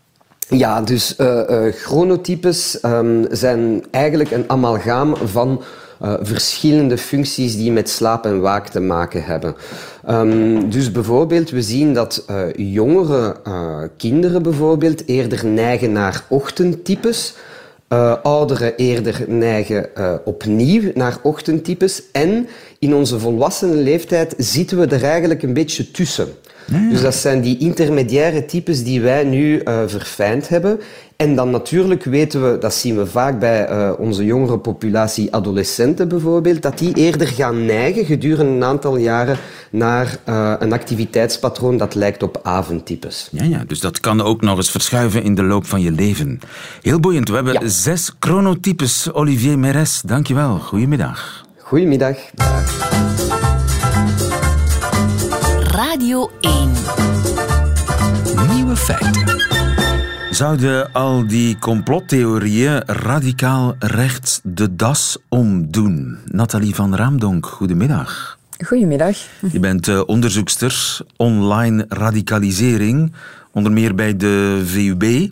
Ja, 0.47 0.81
dus 0.81 1.15
uh, 1.17 1.41
uh, 1.49 1.73
chronotypes 1.73 2.79
um, 2.83 3.25
zijn 3.31 3.83
eigenlijk 3.91 4.31
een 4.31 4.43
amalgaam 4.47 5.15
van 5.23 5.61
uh, 6.01 6.13
verschillende 6.21 6.97
functies 6.97 7.55
die 7.55 7.71
met 7.71 7.89
slaap 7.89 8.25
en 8.25 8.41
waak 8.41 8.67
te 8.67 8.79
maken 8.79 9.23
hebben. 9.23 9.55
Um, 10.09 10.69
dus 10.69 10.91
bijvoorbeeld, 10.91 11.49
we 11.49 11.61
zien 11.61 11.93
dat 11.93 12.25
uh, 12.29 12.41
jongere 12.55 13.35
uh, 13.47 13.77
kinderen 13.97 14.43
bijvoorbeeld 14.43 15.07
eerder 15.07 15.45
neigen 15.45 15.91
naar 15.91 16.23
ochtendtypes. 16.27 17.33
Uh, 17.93 18.15
ouderen 18.23 18.75
eerder 18.75 19.25
neigen 19.27 19.89
opnieuw 20.25 20.91
naar 20.93 21.17
ochtendtypes. 21.21 22.03
En 22.11 22.47
in 22.79 22.95
onze 22.95 23.19
volwassenen 23.19 23.83
leeftijd 23.83 24.33
zitten 24.37 24.79
we 24.79 24.85
er 24.85 25.03
eigenlijk 25.03 25.43
een 25.43 25.53
beetje 25.53 25.91
tussen. 25.91 26.27
Ja. 26.71 26.89
Dus 26.89 27.01
dat 27.01 27.15
zijn 27.15 27.41
die 27.41 27.57
intermediaire 27.57 28.45
types 28.45 28.83
die 28.83 29.01
wij 29.01 29.23
nu 29.23 29.61
uh, 29.63 29.79
verfijnd 29.85 30.49
hebben. 30.49 30.79
En 31.15 31.35
dan 31.35 31.49
natuurlijk 31.49 32.03
weten 32.03 32.51
we, 32.51 32.57
dat 32.57 32.73
zien 32.73 32.97
we 32.97 33.05
vaak 33.05 33.39
bij 33.39 33.69
uh, 33.69 33.91
onze 33.97 34.25
jongere 34.25 34.59
populatie, 34.59 35.33
adolescenten 35.33 36.07
bijvoorbeeld, 36.07 36.61
dat 36.61 36.77
die 36.77 36.93
eerder 36.93 37.27
gaan 37.27 37.65
neigen 37.65 38.05
gedurende 38.05 38.51
een 38.51 38.63
aantal 38.63 38.97
jaren 38.97 39.37
naar 39.71 40.17
uh, 40.29 40.53
een 40.59 40.73
activiteitspatroon 40.73 41.77
dat 41.77 41.95
lijkt 41.95 42.23
op 42.23 42.39
avondtypes. 42.43 43.29
Ja, 43.31 43.43
ja, 43.43 43.63
dus 43.67 43.79
dat 43.79 43.99
kan 43.99 44.21
ook 44.21 44.41
nog 44.41 44.57
eens 44.57 44.71
verschuiven 44.71 45.23
in 45.23 45.35
de 45.35 45.43
loop 45.43 45.65
van 45.65 45.81
je 45.81 45.91
leven. 45.91 46.39
Heel 46.81 46.99
boeiend. 46.99 47.29
We 47.29 47.35
hebben 47.35 47.53
ja. 47.53 47.67
zes 47.67 48.15
chronotypes. 48.19 49.13
Olivier 49.13 49.59
Meres, 49.59 50.01
dankjewel. 50.05 50.59
Goedemiddag. 50.59 51.45
Goedemiddag. 51.57 52.17
Radio 55.99 56.31
1. 56.41 56.71
Nieuwe 58.53 58.75
feiten. 58.75 59.41
Zouden 60.31 60.91
al 60.93 61.27
die 61.27 61.57
complottheorieën 61.57 62.81
radicaal 62.85 63.75
rechts 63.79 64.39
de 64.43 64.75
das 64.75 65.17
omdoen? 65.29 66.17
Nathalie 66.25 66.75
van 66.75 66.95
Raamdonk, 66.95 67.45
goedemiddag. 67.45 68.37
Goedemiddag. 68.65 69.17
Je 69.51 69.59
bent 69.59 69.87
uh, 69.87 70.01
onderzoekster 70.05 70.97
online 71.17 71.85
radicalisering, 71.89 73.13
onder 73.51 73.71
meer 73.71 73.95
bij 73.95 74.17
de 74.17 74.61
VUB. 74.65 75.31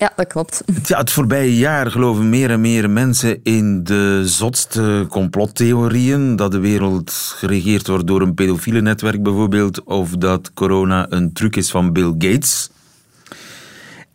Ja, 0.00 0.12
dat 0.16 0.26
klopt. 0.26 0.62
Ja, 0.88 0.98
het 0.98 1.10
voorbije 1.10 1.56
jaar 1.56 1.90
geloven 1.90 2.28
meer 2.28 2.50
en 2.50 2.60
meer 2.60 2.90
mensen 2.90 3.40
in 3.42 3.84
de 3.84 4.22
zotste 4.24 5.06
complottheorieën. 5.08 6.36
Dat 6.36 6.52
de 6.52 6.58
wereld 6.58 7.12
geregeerd 7.36 7.86
wordt 7.86 8.06
door 8.06 8.20
een 8.20 8.34
pedofiele 8.34 8.80
netwerk 8.80 9.22
bijvoorbeeld. 9.22 9.82
Of 9.84 10.10
dat 10.10 10.52
corona 10.54 11.06
een 11.10 11.32
truc 11.32 11.56
is 11.56 11.70
van 11.70 11.92
Bill 11.92 12.14
Gates. 12.18 12.70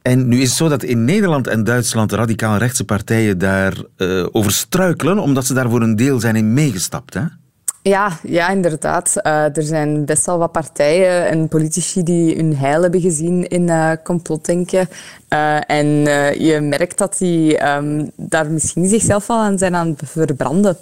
En 0.02 0.28
nu 0.28 0.42
is 0.42 0.48
het 0.48 0.58
zo 0.58 0.70
dat 0.70 0.84
in 0.84 1.06
Nederland 1.06 1.48
en 1.48 1.64
Duitsland 1.64 2.12
radicaal 2.12 2.58
rechtse 2.58 2.84
partijen 2.84 3.38
daarover 3.38 3.88
uh, 3.98 4.26
over 4.32 4.52
struikelen, 4.52 5.20
omdat 5.20 5.46
ze 5.46 5.54
daar 5.54 5.70
voor 5.70 5.82
een 5.82 5.96
deel 5.96 6.20
zijn 6.20 6.36
in 6.36 6.54
meegestapt. 6.54 7.14
Hè? 7.14 7.24
Ja, 7.88 8.20
ja, 8.24 8.50
inderdaad. 8.50 9.14
Uh, 9.24 9.58
er 9.58 9.64
zijn 9.64 10.06
best 10.06 10.26
wel 10.26 10.38
wat 10.38 10.52
partijen 10.52 11.28
en 11.28 11.48
politici 11.48 12.04
die 12.04 12.36
hun 12.36 12.56
heil 12.58 12.82
hebben 12.82 13.02
gezien 13.02 13.48
in 13.48 13.68
uh, 13.68 13.92
complotdenken. 14.04 14.90
Uh, 15.30 15.70
en 15.70 15.86
je 16.46 16.60
merkt 16.62 16.98
dat 16.98 17.18
die 17.18 17.68
um, 17.68 18.12
daar 18.16 18.52
misschien 18.52 18.88
zichzelf 18.88 19.28
wel 19.28 19.38
aan 19.38 19.58
zijn 19.58 19.76
aan 19.76 19.88
het 19.88 20.10
verbranden. 20.10 20.78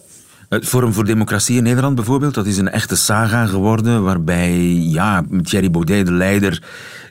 Het 0.50 0.66
Forum 0.66 0.94
voor 0.94 1.06
Democratie 1.06 1.58
in 1.58 1.63
Nederland 1.63 1.96
bijvoorbeeld, 1.96 2.34
dat 2.34 2.46
is 2.46 2.58
een 2.58 2.70
echte 2.70 2.96
saga 2.96 3.46
geworden 3.46 4.04
waarbij 4.04 4.60
ja, 4.74 5.24
Thierry 5.42 5.72
Baudet, 5.72 6.06
de 6.06 6.13
leider, 6.13 6.63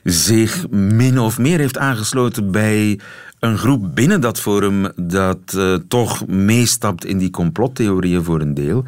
zich 0.03 0.69
min 0.69 1.19
of 1.19 1.37
meer 1.37 1.59
heeft 1.59 1.77
aangesloten 1.77 2.51
bij 2.51 2.99
een 3.43 3.57
groep 3.57 3.95
binnen 3.95 4.21
dat 4.21 4.39
forum 4.39 4.91
dat 4.95 5.53
uh, 5.55 5.75
toch 5.87 6.27
meestapt 6.27 7.05
in 7.05 7.17
die 7.17 7.29
complottheorieën 7.29 8.23
voor 8.23 8.41
een 8.41 8.53
deel. 8.53 8.83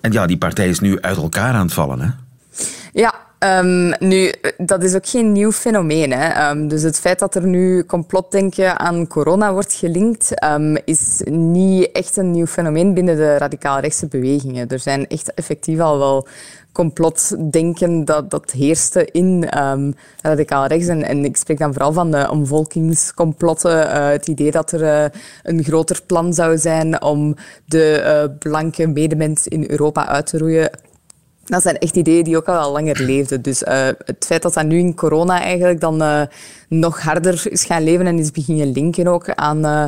En 0.00 0.12
ja, 0.12 0.26
die 0.26 0.38
partij 0.38 0.68
is 0.68 0.80
nu 0.80 1.00
uit 1.00 1.16
elkaar 1.16 1.54
aan 1.54 1.64
het 1.64 1.72
vallen, 1.72 2.00
hè? 2.00 2.08
Ja, 2.92 3.14
Um, 3.44 3.94
nu, 3.98 4.32
dat 4.56 4.82
is 4.82 4.94
ook 4.94 5.06
geen 5.06 5.32
nieuw 5.32 5.52
fenomeen. 5.52 6.12
Hè. 6.12 6.50
Um, 6.50 6.68
dus 6.68 6.82
het 6.82 7.00
feit 7.00 7.18
dat 7.18 7.34
er 7.34 7.46
nu 7.46 7.84
complotdenken 7.84 8.78
aan 8.78 9.06
corona 9.06 9.52
wordt 9.52 9.72
gelinkt, 9.72 10.44
um, 10.44 10.76
is 10.84 11.20
niet 11.30 11.92
echt 11.92 12.16
een 12.16 12.30
nieuw 12.30 12.46
fenomeen 12.46 12.94
binnen 12.94 13.16
de 13.16 13.38
radicaal-rechtse 13.38 14.06
bewegingen. 14.06 14.68
Er 14.68 14.78
zijn 14.78 15.06
echt 15.06 15.34
effectief 15.34 15.78
al 15.78 15.98
wel 15.98 16.26
complotdenken 16.72 18.04
dat, 18.04 18.30
dat 18.30 18.50
heerste 18.50 19.04
in 19.04 19.48
radicaal 20.22 20.66
rechts. 20.66 20.88
En, 20.88 21.02
en, 21.02 21.24
ik 21.24 21.36
spreek 21.36 21.58
dan 21.58 21.72
vooral 21.72 21.92
van 21.92 22.10
de 22.10 22.30
omvolkingscomplotten. 22.30 23.86
Uh, 23.86 24.08
het 24.08 24.28
idee 24.28 24.50
dat 24.50 24.72
er 24.72 24.82
uh, 24.82 25.04
een 25.42 25.64
groter 25.64 26.00
plan 26.06 26.34
zou 26.34 26.58
zijn 26.58 27.02
om 27.02 27.36
de 27.64 28.02
uh, 28.04 28.38
blanke 28.38 28.86
medemens 28.86 29.48
in 29.48 29.70
Europa 29.70 30.06
uit 30.06 30.26
te 30.26 30.38
roeien 30.38 30.70
dat 31.50 31.62
zijn 31.62 31.78
echt 31.78 31.96
ideeën 31.96 32.24
die 32.24 32.36
ook 32.36 32.48
al 32.48 32.72
langer 32.72 33.02
leefden. 33.02 33.42
Dus 33.42 33.62
uh, 33.62 33.86
het 34.04 34.24
feit 34.26 34.42
dat 34.42 34.54
dat 34.54 34.66
nu 34.66 34.78
in 34.78 34.94
corona 34.94 35.40
eigenlijk 35.40 35.80
dan 35.80 36.02
uh, 36.02 36.22
nog 36.68 37.00
harder 37.00 37.42
is 37.50 37.64
gaan 37.64 37.84
leven 37.84 38.06
en 38.06 38.18
is 38.18 38.30
beginnen 38.30 38.72
linken 38.72 39.06
ook 39.06 39.30
aan 39.34 39.66
uh, 39.66 39.84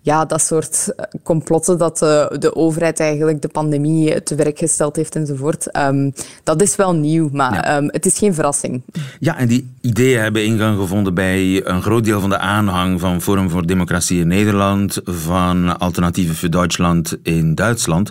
ja, 0.00 0.24
dat 0.24 0.42
soort 0.42 0.94
complotten 1.22 1.78
dat 1.78 1.98
de 1.98 2.50
overheid 2.54 3.00
eigenlijk 3.00 3.42
de 3.42 3.48
pandemie 3.48 4.22
te 4.22 4.34
werk 4.34 4.58
gesteld 4.58 4.96
heeft 4.96 5.16
enzovoort. 5.16 5.76
Um, 5.76 6.12
dat 6.42 6.62
is 6.62 6.76
wel 6.76 6.94
nieuw, 6.94 7.28
maar 7.32 7.54
ja. 7.54 7.76
um, 7.76 7.88
het 7.90 8.06
is 8.06 8.18
geen 8.18 8.34
verrassing. 8.34 8.82
Ja, 9.18 9.36
en 9.36 9.48
die 9.48 9.74
ideeën 9.80 10.20
hebben 10.20 10.44
ingang 10.44 10.78
gevonden 10.78 11.14
bij 11.14 11.66
een 11.66 11.82
groot 11.82 12.04
deel 12.04 12.20
van 12.20 12.30
de 12.30 12.38
aanhang 12.38 13.00
van 13.00 13.22
Forum 13.22 13.50
voor 13.50 13.66
Democratie 13.66 14.20
in 14.20 14.28
Nederland, 14.28 15.00
van 15.04 15.78
Alternatieven 15.78 16.34
voor 16.34 16.50
Duitsland 16.50 17.16
in 17.22 17.54
Duitsland. 17.54 18.10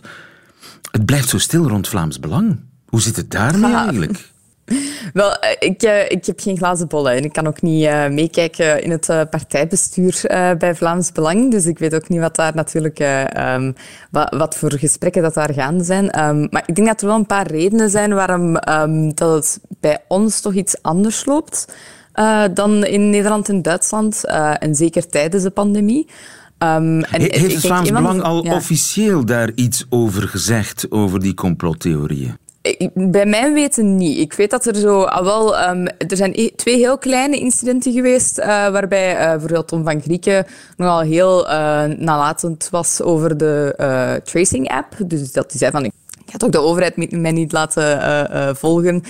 Het 0.91 1.05
blijft 1.05 1.29
zo 1.29 1.37
stil 1.37 1.67
rond 1.67 1.87
Vlaams 1.87 2.19
Belang. 2.19 2.57
Hoe 2.95 3.03
zit 3.03 3.15
het 3.15 3.31
daarmee 3.31 3.73
eigenlijk? 3.73 4.31
Wel, 5.13 5.35
eh, 5.35 5.69
ik, 5.69 5.83
uh, 5.83 6.09
ik 6.09 6.25
heb 6.25 6.39
geen 6.39 6.57
glazen 6.57 6.87
bollen 6.87 7.11
en 7.11 7.23
ik 7.23 7.33
kan 7.33 7.47
ook 7.47 7.61
niet 7.61 7.85
uh, 7.85 8.07
meekijken 8.07 8.83
in 8.83 8.91
het 8.91 9.09
uh, 9.09 9.21
partijbestuur 9.29 10.21
bij 10.57 10.75
Vlaams 10.75 11.11
Belang. 11.11 11.51
Dus 11.51 11.65
ik 11.65 11.79
weet 11.79 11.95
ook 11.95 12.09
niet 12.09 12.19
wat 12.19 12.35
daar 12.35 12.55
natuurlijk, 12.55 12.99
um, 13.37 13.75
wat, 14.11 14.35
wat, 14.35 14.57
voor 14.57 14.71
gesprekken 14.71 15.21
dat 15.21 15.33
daar 15.33 15.53
gaande 15.53 15.83
zijn. 15.83 16.25
Um, 16.25 16.47
maar 16.49 16.63
ik 16.65 16.75
denk 16.75 16.87
dat 16.87 17.01
er 17.01 17.07
wel 17.07 17.15
een 17.15 17.25
paar 17.25 17.47
redenen 17.47 17.89
zijn 17.89 18.13
waarom 18.13 18.57
um, 18.69 19.15
dat 19.15 19.33
het 19.33 19.59
bij 19.79 19.99
ons 20.07 20.41
toch 20.41 20.53
iets 20.53 20.81
anders 20.81 21.25
loopt 21.25 21.75
dan 22.53 22.85
in 22.85 23.09
Nederland 23.09 23.49
en 23.49 23.61
Duitsland. 23.61 24.25
en 24.59 24.75
zeker 24.75 25.07
tijdens 25.07 25.43
de 25.43 25.49
pandemie. 25.49 26.07
Um, 26.59 27.03
en 27.03 27.21
Heeft 27.21 27.53
het 27.53 27.65
Vlaams 27.65 27.91
Belang 27.91 28.21
al 28.21 28.39
officieel 28.39 29.25
daar 29.25 29.51
iets 29.55 29.85
over 29.89 30.27
gezegd, 30.27 30.91
over 30.91 31.19
die 31.19 31.33
complottheorieën? 31.33 32.37
Bij 32.93 33.25
mijn 33.25 33.53
weten 33.53 33.95
niet. 33.95 34.17
Ik 34.17 34.33
weet 34.33 34.49
dat 34.49 34.65
er 34.65 34.75
zo 34.75 35.03
al 35.03 35.23
wel... 35.23 35.69
Um, 35.69 35.87
er 35.87 36.17
zijn 36.17 36.31
e- 36.33 36.49
twee 36.55 36.77
heel 36.77 36.97
kleine 36.97 37.39
incidenten 37.39 37.93
geweest 37.93 38.39
uh, 38.39 38.45
waarbij 38.45 39.11
uh, 39.11 39.29
bijvoorbeeld 39.29 39.67
Tom 39.67 39.83
van 39.83 40.01
Grieken 40.01 40.45
nogal 40.77 40.99
heel 40.99 41.45
uh, 41.45 41.83
nalatend 41.83 42.67
was 42.71 43.01
over 43.01 43.37
de 43.37 44.21
tracing-app. 44.23 44.93
Dus 45.05 45.31
dat 45.31 45.51
hij 45.51 45.59
zei 45.59 45.71
van... 45.71 45.83
Ik 45.85 45.91
ga 46.31 46.37
toch 46.37 46.49
de 46.49 46.59
overheid 46.59 47.11
mij 47.11 47.31
niet 47.31 47.51
laten 47.51 48.55
volgen. 48.55 49.03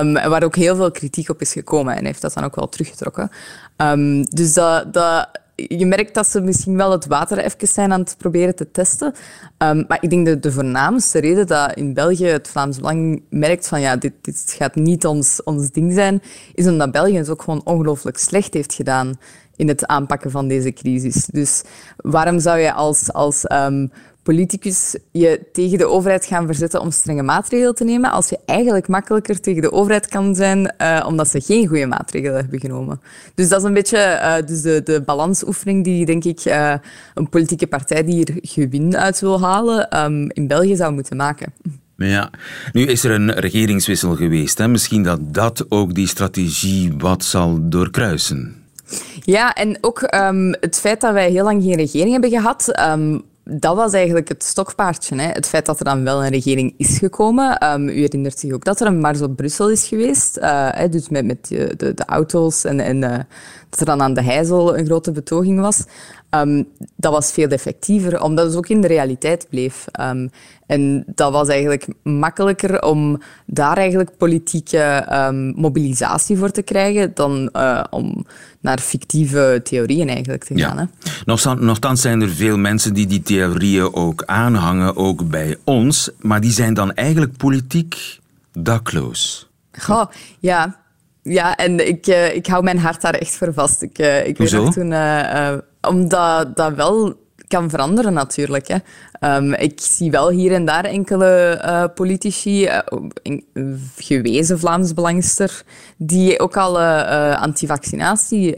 Um, 0.00 0.12
waar 0.12 0.44
ook 0.44 0.56
heel 0.56 0.76
veel 0.76 0.90
kritiek 0.90 1.28
op 1.28 1.40
is 1.40 1.52
gekomen. 1.52 1.96
En 1.96 2.04
heeft 2.04 2.22
dat 2.22 2.34
dan 2.34 2.44
ook 2.44 2.56
wel 2.56 2.68
teruggetrokken. 2.68 3.30
Um, 3.76 4.24
dus 4.24 4.54
dat... 4.54 4.92
dat 4.92 5.28
je 5.54 5.86
merkt 5.86 6.14
dat 6.14 6.26
ze 6.26 6.40
misschien 6.40 6.76
wel 6.76 6.90
het 6.90 7.06
water 7.06 7.38
even 7.38 7.68
zijn 7.68 7.92
aan 7.92 8.00
het 8.00 8.14
proberen 8.18 8.54
te 8.54 8.70
testen. 8.70 9.14
Um, 9.58 9.84
maar 9.88 9.98
ik 10.00 10.10
denk 10.10 10.26
dat 10.26 10.42
de 10.42 10.52
voornaamste 10.52 11.18
reden 11.18 11.46
dat 11.46 11.74
in 11.74 11.94
België 11.94 12.26
het 12.26 12.48
Vlaams 12.48 12.76
Belang 12.76 13.22
merkt 13.30 13.68
van 13.68 13.80
ja, 13.80 13.96
dit, 13.96 14.12
dit 14.20 14.54
gaat 14.58 14.74
niet 14.74 15.06
ons, 15.06 15.42
ons 15.42 15.70
ding 15.70 15.92
zijn, 15.92 16.22
is 16.54 16.66
omdat 16.66 16.92
België 16.92 17.16
het 17.16 17.30
ook 17.30 17.42
gewoon 17.42 17.64
ongelooflijk 17.64 18.18
slecht 18.18 18.54
heeft 18.54 18.74
gedaan 18.74 19.18
in 19.56 19.68
het 19.68 19.86
aanpakken 19.86 20.30
van 20.30 20.48
deze 20.48 20.72
crisis. 20.72 21.26
Dus 21.26 21.62
waarom 21.96 22.40
zou 22.40 22.58
je 22.58 22.72
als, 22.72 23.12
als 23.12 23.50
um, 23.52 23.90
politicus 24.24 24.96
je 25.10 25.40
tegen 25.52 25.78
de 25.78 25.86
overheid 25.86 26.24
gaan 26.24 26.46
verzetten 26.46 26.80
om 26.80 26.90
strenge 26.90 27.22
maatregelen 27.22 27.74
te 27.74 27.84
nemen, 27.84 28.10
als 28.10 28.28
je 28.28 28.38
eigenlijk 28.46 28.88
makkelijker 28.88 29.40
tegen 29.40 29.62
de 29.62 29.72
overheid 29.72 30.08
kan 30.08 30.34
zijn 30.34 30.74
uh, 30.78 31.04
omdat 31.06 31.28
ze 31.28 31.40
geen 31.40 31.66
goede 31.66 31.86
maatregelen 31.86 32.36
hebben 32.36 32.60
genomen. 32.60 33.00
Dus 33.34 33.48
dat 33.48 33.60
is 33.60 33.66
een 33.66 33.74
beetje 33.74 33.98
uh, 33.98 34.46
dus 34.46 34.62
de, 34.62 34.80
de 34.84 35.02
balansoefening 35.06 35.84
die, 35.84 36.06
denk 36.06 36.24
ik, 36.24 36.44
uh, 36.44 36.74
een 37.14 37.28
politieke 37.28 37.66
partij 37.66 38.04
die 38.04 38.14
hier 38.14 38.38
gewin 38.42 38.96
uit 38.96 39.20
wil 39.20 39.40
halen, 39.40 40.04
um, 40.04 40.30
in 40.30 40.46
België 40.46 40.76
zou 40.76 40.92
moeten 40.92 41.16
maken. 41.16 41.52
Ja, 41.96 42.30
nu 42.72 42.86
is 42.86 43.04
er 43.04 43.10
een 43.10 43.32
regeringswissel 43.32 44.14
geweest. 44.14 44.58
Hè? 44.58 44.68
Misschien 44.68 45.02
dat 45.02 45.34
dat 45.34 45.66
ook 45.68 45.94
die 45.94 46.08
strategie 46.08 46.92
wat 46.98 47.24
zal 47.24 47.58
doorkruisen. 47.62 48.62
Ja, 49.20 49.52
en 49.52 49.78
ook 49.80 50.14
um, 50.14 50.54
het 50.60 50.80
feit 50.80 51.00
dat 51.00 51.12
wij 51.12 51.30
heel 51.30 51.44
lang 51.44 51.62
geen 51.62 51.76
regering 51.76 52.12
hebben 52.12 52.30
gehad, 52.30 52.80
um, 52.90 53.22
dat 53.44 53.76
was 53.76 53.92
eigenlijk 53.92 54.28
het 54.28 54.44
stokpaardje. 54.44 55.16
Hè. 55.16 55.28
Het 55.28 55.48
feit 55.48 55.66
dat 55.66 55.78
er 55.78 55.84
dan 55.84 56.04
wel 56.04 56.24
een 56.24 56.30
regering 56.30 56.74
is 56.76 56.98
gekomen. 56.98 57.72
Um, 57.72 57.88
u 57.88 58.00
herinnert 58.00 58.38
zich 58.38 58.52
ook 58.52 58.64
dat 58.64 58.80
er 58.80 58.86
een 58.86 59.00
mars 59.00 59.20
op 59.20 59.36
Brussel 59.36 59.70
is 59.70 59.86
geweest. 59.86 60.38
Hè, 60.40 60.88
dus 60.88 61.08
met, 61.08 61.24
met 61.24 61.48
de, 61.48 61.74
de, 61.76 61.94
de 61.94 62.04
auto's 62.04 62.64
en, 62.64 62.80
en 62.80 63.02
uh, 63.02 63.18
dat 63.68 63.80
er 63.80 63.86
dan 63.86 64.02
aan 64.02 64.14
de 64.14 64.22
Heizel 64.22 64.78
een 64.78 64.86
grote 64.86 65.12
betoging 65.12 65.60
was. 65.60 65.84
Um, 66.34 66.68
dat 66.96 67.12
was 67.12 67.32
veel 67.32 67.48
effectiever, 67.48 68.22
omdat 68.22 68.46
het 68.46 68.56
ook 68.56 68.68
in 68.68 68.80
de 68.80 68.86
realiteit 68.86 69.46
bleef. 69.50 69.84
Um, 70.00 70.30
en 70.66 71.04
dat 71.06 71.32
was 71.32 71.48
eigenlijk 71.48 71.86
makkelijker 72.02 72.82
om 72.82 73.22
daar 73.46 73.76
eigenlijk 73.76 74.16
politieke 74.16 75.06
um, 75.12 75.52
mobilisatie 75.56 76.36
voor 76.36 76.50
te 76.50 76.62
krijgen 76.62 77.14
dan 77.14 77.48
uh, 77.52 77.84
om 77.90 78.26
naar 78.60 78.78
fictieve 78.78 79.60
theorieën 79.64 80.08
eigenlijk 80.08 80.44
te 80.44 80.58
gaan. 80.58 80.76
Ja. 80.76 80.88
Hè. 81.24 81.54
Nochtans 81.64 82.00
zijn 82.00 82.22
er 82.22 82.28
veel 82.28 82.56
mensen 82.56 82.94
die 82.94 83.06
die 83.06 83.22
theorieën 83.22 83.94
ook 83.94 84.22
aanhangen, 84.24 84.96
ook 84.96 85.28
bij 85.28 85.56
ons, 85.64 86.10
maar 86.20 86.40
die 86.40 86.52
zijn 86.52 86.74
dan 86.74 86.94
eigenlijk 86.94 87.36
politiek 87.36 88.18
dakloos. 88.52 89.50
Goh, 89.72 90.04
ja. 90.38 90.82
Ja, 91.22 91.56
en 91.56 91.88
ik, 91.88 92.06
uh, 92.06 92.34
ik 92.34 92.46
hou 92.46 92.62
mijn 92.62 92.78
hart 92.78 93.00
daar 93.00 93.14
echt 93.14 93.36
voor 93.36 93.52
vast. 93.52 93.82
Ik, 93.82 93.98
uh, 93.98 94.26
ik 94.26 94.36
Hoezo? 94.36 94.62
Weet 94.62 94.72
toen, 94.72 94.90
uh, 94.90 95.52
omdat 95.88 96.56
dat 96.56 96.74
wel 96.74 97.22
kan 97.48 97.70
veranderen 97.70 98.12
natuurlijk. 98.12 98.68
Hè. 98.68 98.76
Um, 99.36 99.52
ik 99.52 99.80
zie 99.80 100.10
wel 100.10 100.30
hier 100.30 100.52
en 100.52 100.64
daar 100.64 100.84
enkele 100.84 101.60
uh, 101.64 101.84
politici, 101.94 102.64
uh, 102.64 102.78
gewezen 103.96 104.58
Vlaams 104.58 104.94
belangster, 104.94 105.62
die 105.96 106.40
ook 106.40 106.56
al 106.56 106.80
uh, 106.80 107.40
antivaccinatie 107.40 108.54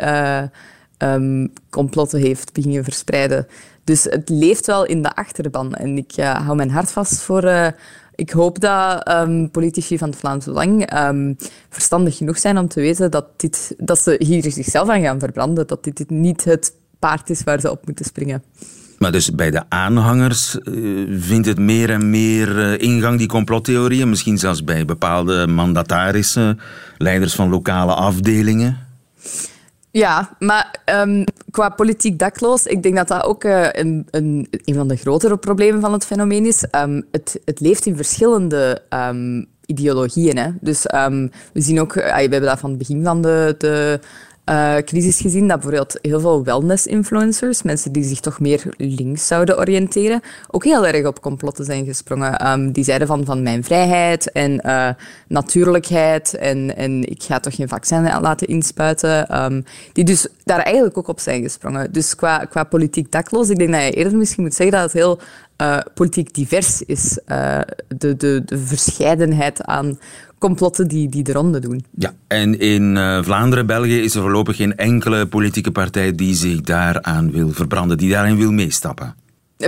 um, 0.98 1.52
complotten 1.70 2.20
heeft 2.20 2.52
beginnen 2.52 2.84
verspreiden. 2.84 3.46
Dus 3.84 4.04
het 4.04 4.28
leeft 4.28 4.66
wel 4.66 4.84
in 4.84 5.02
de 5.02 5.14
achterban. 5.14 5.74
En 5.74 5.96
ik 5.96 6.12
hou 6.16 6.56
mijn 6.56 6.70
hart 6.70 6.92
vast 6.92 7.20
voor... 7.20 7.50
ik 8.14 8.30
hoop 8.30 8.60
dat 8.60 9.08
um, 9.08 9.50
politici 9.50 9.98
van 9.98 10.08
het 10.08 10.18
Vlaams 10.18 10.44
Belang 10.44 10.88
verstandig 11.68 12.16
genoeg 12.16 12.38
zijn 12.38 12.58
om 12.58 12.68
te 12.68 12.80
weten 12.80 13.10
dat, 13.10 13.26
dit, 13.36 13.74
dat 13.78 14.02
ze 14.02 14.14
hier 14.18 14.50
zichzelf 14.50 14.88
aan 14.88 15.02
gaan 15.02 15.18
verbranden. 15.18 15.66
Dat 15.66 15.84
dit 15.84 16.10
niet 16.10 16.44
het 16.44 16.72
paard 16.98 17.30
is 17.30 17.42
waar 17.42 17.60
ze 17.60 17.70
op 17.70 17.86
moeten 17.86 18.04
springen. 18.04 18.42
Maar 18.98 19.12
dus 19.12 19.34
bij 19.34 19.50
de 19.50 19.62
aanhangers 19.68 20.58
uh, 20.62 21.20
vindt 21.20 21.46
het 21.46 21.58
meer 21.58 21.90
en 21.90 22.10
meer 22.10 22.58
uh, 22.58 22.78
ingang, 22.78 23.18
die 23.18 23.28
complottheorieën? 23.28 24.08
Misschien 24.08 24.38
zelfs 24.38 24.64
bij 24.64 24.84
bepaalde 24.84 25.46
mandatarissen, 25.46 26.60
leiders 26.98 27.34
van 27.34 27.48
lokale 27.48 27.94
afdelingen? 27.94 28.78
Ja, 29.90 30.36
maar 30.38 30.74
um, 31.02 31.24
qua 31.50 31.68
politiek 31.68 32.18
dakloos, 32.18 32.66
ik 32.66 32.82
denk 32.82 32.96
dat 32.96 33.08
dat 33.08 33.24
ook 33.24 33.44
uh, 33.44 33.68
een, 33.72 34.06
een, 34.10 34.48
een, 34.50 34.74
van 34.74 34.88
de 34.88 34.96
grotere 34.96 35.36
problemen 35.36 35.80
van 35.80 35.92
het 35.92 36.06
fenomeen 36.06 36.46
is. 36.46 36.64
Um, 36.70 37.06
het, 37.10 37.40
het, 37.44 37.60
leeft 37.60 37.86
in 37.86 37.96
verschillende 37.96 38.82
um, 38.90 39.46
ideologieën. 39.66 40.36
Hè. 40.36 40.50
Dus 40.60 40.82
we 41.52 41.60
zien 41.60 41.80
ook, 41.80 41.94
we 41.94 42.00
hebben 42.00 42.42
dat 42.42 42.58
van 42.58 42.70
het 42.70 42.78
begin 42.78 43.04
van 43.04 43.22
de, 43.22 43.54
de 43.58 44.00
uh, 44.50 44.76
crisis 44.76 45.20
gezien 45.20 45.48
dat 45.48 45.60
bijvoorbeeld 45.60 45.98
heel 46.02 46.20
veel 46.20 46.44
wellness-influencers, 46.44 47.62
mensen 47.62 47.92
die 47.92 48.04
zich 48.04 48.20
toch 48.20 48.40
meer 48.40 48.74
links 48.76 49.26
zouden 49.26 49.58
oriënteren, 49.58 50.20
ook 50.50 50.64
heel 50.64 50.86
erg 50.86 51.06
op 51.06 51.20
complotten 51.20 51.64
zijn 51.64 51.84
gesprongen. 51.84 52.52
Um, 52.52 52.72
die 52.72 52.84
zeiden 52.84 53.06
van, 53.06 53.24
van 53.24 53.42
mijn 53.42 53.64
vrijheid 53.64 54.32
en 54.32 54.60
uh, 54.66 54.88
natuurlijkheid 55.28 56.34
en, 56.34 56.76
en 56.76 57.10
ik 57.10 57.22
ga 57.22 57.40
toch 57.40 57.54
geen 57.54 57.68
vaccin 57.68 58.20
laten 58.20 58.46
inspuiten. 58.46 59.44
Um, 59.44 59.64
die 59.92 60.04
dus 60.04 60.26
daar 60.44 60.60
eigenlijk 60.60 60.98
ook 60.98 61.08
op 61.08 61.20
zijn 61.20 61.42
gesprongen. 61.42 61.92
Dus 61.92 62.14
qua, 62.14 62.38
qua 62.38 62.64
politiek 62.64 63.12
dakloos, 63.12 63.48
ik 63.48 63.58
denk 63.58 63.72
dat 63.72 63.82
je 63.82 63.90
eerder 63.90 64.16
misschien 64.18 64.42
moet 64.42 64.54
zeggen 64.54 64.76
dat 64.76 64.84
het 64.84 65.02
heel 65.02 65.20
uh, 65.62 65.78
politiek 65.94 66.34
divers 66.34 66.82
is. 66.82 67.18
De, 67.88 68.16
de, 68.16 68.42
de 68.44 68.58
verscheidenheid 68.58 69.64
aan 69.64 69.98
complotten 70.46 70.88
die, 70.88 71.08
die 71.08 71.22
de 71.22 71.32
ronde 71.32 71.58
doen. 71.58 71.84
Ja, 71.98 72.14
en 72.26 72.58
in 72.58 72.96
uh, 72.96 73.22
Vlaanderen, 73.22 73.66
België 73.66 74.00
is 74.00 74.14
er 74.14 74.20
voorlopig 74.20 74.56
geen 74.56 74.76
enkele 74.76 75.26
politieke 75.26 75.70
partij 75.70 76.14
die 76.14 76.34
zich 76.34 76.60
daaraan 76.60 77.30
wil 77.30 77.50
verbranden, 77.52 77.98
die 77.98 78.10
daarin 78.10 78.36
wil 78.36 78.52
meestappen. 78.52 79.14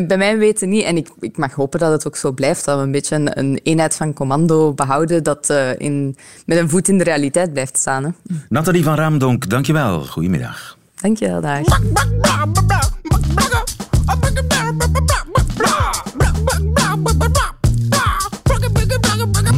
Bij 0.07 0.17
mij 0.17 0.39
weten 0.39 0.69
niet, 0.69 0.85
en 0.85 0.97
ik, 0.97 1.09
ik 1.21 1.37
mag 1.37 1.53
hopen 1.55 1.81
dat 1.81 1.93
het 1.93 2.07
ook 2.07 2.17
zo 2.17 2.33
blijft, 2.33 2.65
dat 2.65 2.77
we 2.77 2.83
een 2.83 2.91
beetje 2.91 3.15
een, 3.15 3.39
een 3.39 3.61
eenheid 3.63 3.95
van 3.95 4.13
commando 4.13 4.73
behouden 4.73 5.23
dat 5.23 5.51
uh, 5.51 5.79
in, 5.79 6.17
met 6.47 6.59
een 6.59 6.69
voet 6.69 6.89
in 6.89 6.99
de 6.99 7.05
realiteit 7.05 7.53
blijft 7.53 7.79
staan. 7.79 8.05
Hè. 8.05 8.11
Nathalie 8.49 8.83
van 8.83 8.95
Raamdonk, 8.95 9.51
dankjewel. 9.51 10.05
Goedemiddag. 10.05 10.77
Dankjewel, 11.01 11.41
dag. 11.41 11.61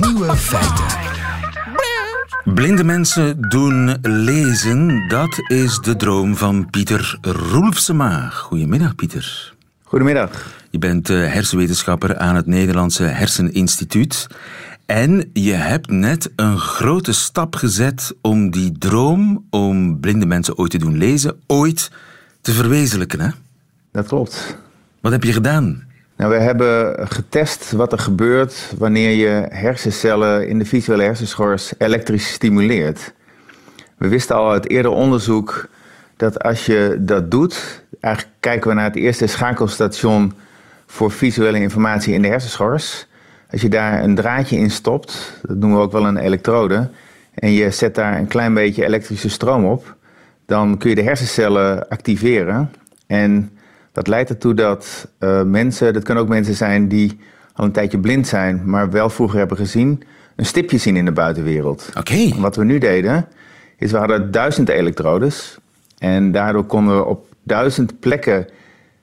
Nieuwe 0.01 0.37
feiten. 0.37 1.10
Blinde 2.45 2.85
mensen 2.85 3.41
doen 3.41 3.99
lezen, 4.03 5.09
dat 5.09 5.43
is 5.47 5.79
de 5.79 5.97
droom 5.97 6.37
van 6.37 6.71
Pieter 6.71 7.19
Roelfsema. 7.23 8.29
Goedemiddag, 8.29 8.95
Pieter. 8.95 9.55
Goedemiddag. 9.83 10.31
Je 10.71 10.79
bent 10.79 11.09
hersenwetenschapper 11.09 12.19
aan 12.19 12.37
het 12.37 12.47
Nederlandse 12.47 13.03
Herseninstituut. 13.03 14.27
En 14.87 15.31
je 15.33 15.53
hebt 15.53 15.91
net 15.91 16.31
een 16.37 16.59
grote 16.59 17.13
stap 17.13 17.55
gezet 17.55 18.15
om 18.21 18.51
die 18.51 18.73
droom 18.79 19.47
om 19.51 20.01
blinde 20.01 20.27
mensen 20.27 20.59
ooit 20.59 20.71
te 20.71 20.79
doen 20.79 20.99
lezen, 20.99 21.41
ooit 21.47 21.91
te 22.41 22.53
verwezenlijken. 22.53 23.21
Hè? 23.21 23.31
Dat 23.93 24.07
klopt. 24.07 24.57
Wat 25.01 25.13
heb 25.13 25.25
je 25.25 25.33
gedaan? 25.33 25.89
Nou, 26.21 26.33
we 26.33 26.39
hebben 26.39 27.09
getest 27.09 27.73
wat 27.73 27.93
er 27.93 27.99
gebeurt 27.99 28.73
wanneer 28.79 29.11
je 29.11 29.47
hersencellen 29.49 30.49
in 30.49 30.59
de 30.59 30.65
visuele 30.65 31.03
hersenschors 31.03 31.73
elektrisch 31.79 32.33
stimuleert. 32.33 33.13
We 33.97 34.09
wisten 34.09 34.37
al 34.37 34.51
uit 34.51 34.69
eerder 34.69 34.91
onderzoek 34.91 35.69
dat 36.17 36.43
als 36.43 36.67
je 36.67 36.97
dat 36.99 37.31
doet, 37.31 37.85
eigenlijk 38.01 38.35
kijken 38.41 38.69
we 38.69 38.75
naar 38.75 38.85
het 38.85 38.97
eerste 38.97 39.27
schakelstation 39.27 40.33
voor 40.87 41.11
visuele 41.11 41.61
informatie 41.61 42.15
in 42.15 42.23
de 42.23 42.29
hersenschors. 42.29 43.07
Als 43.51 43.61
je 43.61 43.69
daar 43.69 44.03
een 44.03 44.15
draadje 44.15 44.57
in 44.57 44.71
stopt, 44.71 45.39
dat 45.43 45.57
noemen 45.57 45.79
we 45.79 45.85
ook 45.85 45.93
wel 45.93 46.07
een 46.07 46.17
elektrode, 46.17 46.91
en 47.35 47.53
je 47.53 47.71
zet 47.71 47.95
daar 47.95 48.19
een 48.19 48.29
klein 48.29 48.55
beetje 48.55 48.85
elektrische 48.85 49.31
stroom 49.31 49.65
op, 49.65 49.97
dan 50.47 50.79
kun 50.79 50.91
je 50.91 50.97
de 50.97 51.03
hersencellen 51.03 51.89
activeren. 51.89 52.71
En 53.07 53.51
dat 53.93 54.07
leidt 54.07 54.31
ertoe 54.31 54.55
dat 54.55 55.09
uh, 55.21 55.43
mensen, 55.43 55.93
dat 55.93 56.03
kunnen 56.03 56.23
ook 56.23 56.29
mensen 56.29 56.55
zijn 56.55 56.89
die 56.89 57.19
al 57.53 57.65
een 57.65 57.73
tijdje 57.73 57.99
blind 57.99 58.27
zijn, 58.27 58.63
maar 58.65 58.91
wel 58.91 59.11
vroeger 59.11 59.39
hebben 59.39 59.57
gezien, 59.57 60.03
een 60.37 60.47
stipje 60.47 60.79
zien 60.79 60.97
in 60.97 61.05
de 61.05 61.13
buitenwereld. 61.13 61.91
Oké. 61.99 62.41
Wat 62.41 62.57
we 62.57 62.65
nu 62.65 62.79
deden, 62.79 63.29
is 63.79 63.91
we 63.91 63.99
hadden 63.99 64.31
duizend 64.31 64.69
elektrodes. 64.69 65.59
En 65.99 66.33
daardoor 66.33 66.65
konden 66.65 66.97
we 66.97 67.05
op 67.05 67.27
duizend 67.43 68.01
plekken 68.01 68.47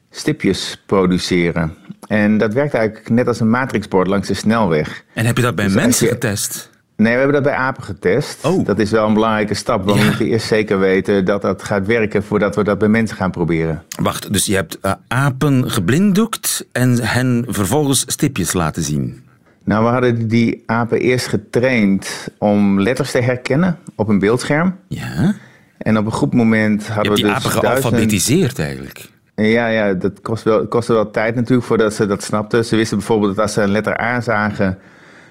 stipjes 0.09 0.83
produceren. 0.85 1.75
En 2.07 2.37
dat 2.37 2.53
werkt 2.53 2.73
eigenlijk 2.73 3.09
net 3.09 3.27
als 3.27 3.39
een 3.39 3.49
matrixbord 3.49 4.07
langs 4.07 4.27
de 4.27 4.33
snelweg. 4.33 5.03
En 5.13 5.25
heb 5.25 5.37
je 5.37 5.43
dat 5.43 5.55
bij 5.55 5.65
dus 5.65 5.73
mensen 5.73 6.05
je... 6.05 6.11
getest? 6.11 6.69
Nee, 6.97 7.13
we 7.13 7.17
hebben 7.17 7.43
dat 7.43 7.43
bij 7.43 7.61
apen 7.61 7.83
getest. 7.83 8.45
Oh. 8.45 8.65
Dat 8.65 8.79
is 8.79 8.91
wel 8.91 9.07
een 9.07 9.13
belangrijke 9.13 9.53
stap. 9.53 9.85
Want 9.85 9.99
we 9.99 10.05
moeten 10.05 10.25
eerst 10.25 10.47
zeker 10.47 10.79
weten 10.79 11.25
dat 11.25 11.41
dat 11.41 11.63
gaat 11.63 11.85
werken 11.85 12.23
voordat 12.23 12.55
we 12.55 12.63
dat 12.63 12.77
bij 12.77 12.87
mensen 12.87 13.17
gaan 13.17 13.31
proberen. 13.31 13.83
Wacht, 14.01 14.33
dus 14.33 14.45
je 14.45 14.55
hebt 14.55 14.77
uh, 14.81 14.91
apen 15.07 15.71
geblinddoekt 15.71 16.65
en 16.71 17.03
hen 17.03 17.45
vervolgens 17.47 18.03
stipjes 18.07 18.53
laten 18.53 18.83
zien? 18.83 19.23
Nou, 19.63 19.83
we 19.83 19.89
hadden 19.89 20.27
die 20.27 20.63
apen 20.65 20.99
eerst 20.99 21.27
getraind 21.27 22.27
om 22.37 22.81
letters 22.81 23.11
te 23.11 23.21
herkennen 23.21 23.77
op 23.95 24.07
een 24.07 24.19
beeldscherm. 24.19 24.75
Ja. 24.87 25.35
En 25.77 25.97
op 25.97 26.05
een 26.05 26.11
goed 26.11 26.33
moment 26.33 26.87
hadden 26.87 27.13
we 27.13 27.21
dus... 27.21 27.27
Die 27.27 27.35
apen 27.35 27.51
gealfabetiseerd 27.51 28.59
eigenlijk? 28.59 29.09
Ja, 29.35 29.67
ja 29.67 29.93
dat 29.93 30.21
kost 30.21 30.43
wel, 30.43 30.67
kostte 30.67 30.93
wel 30.93 31.11
tijd 31.11 31.35
natuurlijk 31.35 31.67
voordat 31.67 31.93
ze 31.93 32.05
dat 32.05 32.23
snapten. 32.23 32.65
Ze 32.65 32.75
wisten 32.75 32.97
bijvoorbeeld 32.97 33.35
dat 33.35 33.43
als 33.43 33.53
ze 33.53 33.61
een 33.61 33.71
letter 33.71 34.01
A 34.01 34.21
zagen... 34.21 34.77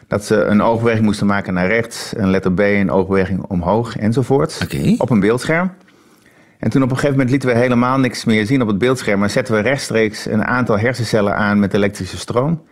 dat 0.09 0.25
ze 0.25 0.45
een 0.45 0.63
oogbeweging 0.63 1.05
moesten 1.05 1.27
maken 1.27 1.55
naar 1.55 1.67
rechts... 1.67 2.13
een 2.17 2.31
letter 2.31 2.53
B 2.53 2.61
een 2.61 2.91
oogbeweging 2.91 3.43
omhoog 3.43 3.97
enzovoort. 3.97 4.61
Okay. 4.65 4.95
Op 4.99 5.11
een 5.11 5.21
beeldscherm. 5.21 5.73
En 6.59 6.71
toen 6.71 6.83
op 6.83 6.91
een 6.91 6.97
gegeven 6.97 7.17
moment 7.17 7.31
lieten 7.31 7.49
we 7.49 7.55
helemaal 7.55 7.99
niks 7.99 8.25
meer 8.25 8.47
zien 8.47 8.63
op 8.63 8.69
het 8.69 8.79
beeldscherm... 8.79 9.19
maar 9.19 9.31
zetten 9.31 9.55
we 9.55 9.61
rechtstreeks 9.61 10.27
een 10.27 10.45
aantal 10.45 10.79
hersencellen 10.79 11.37
aan 11.37 11.59
met 11.59 11.75
elektrische 11.75 12.19
stroom... 12.19 12.63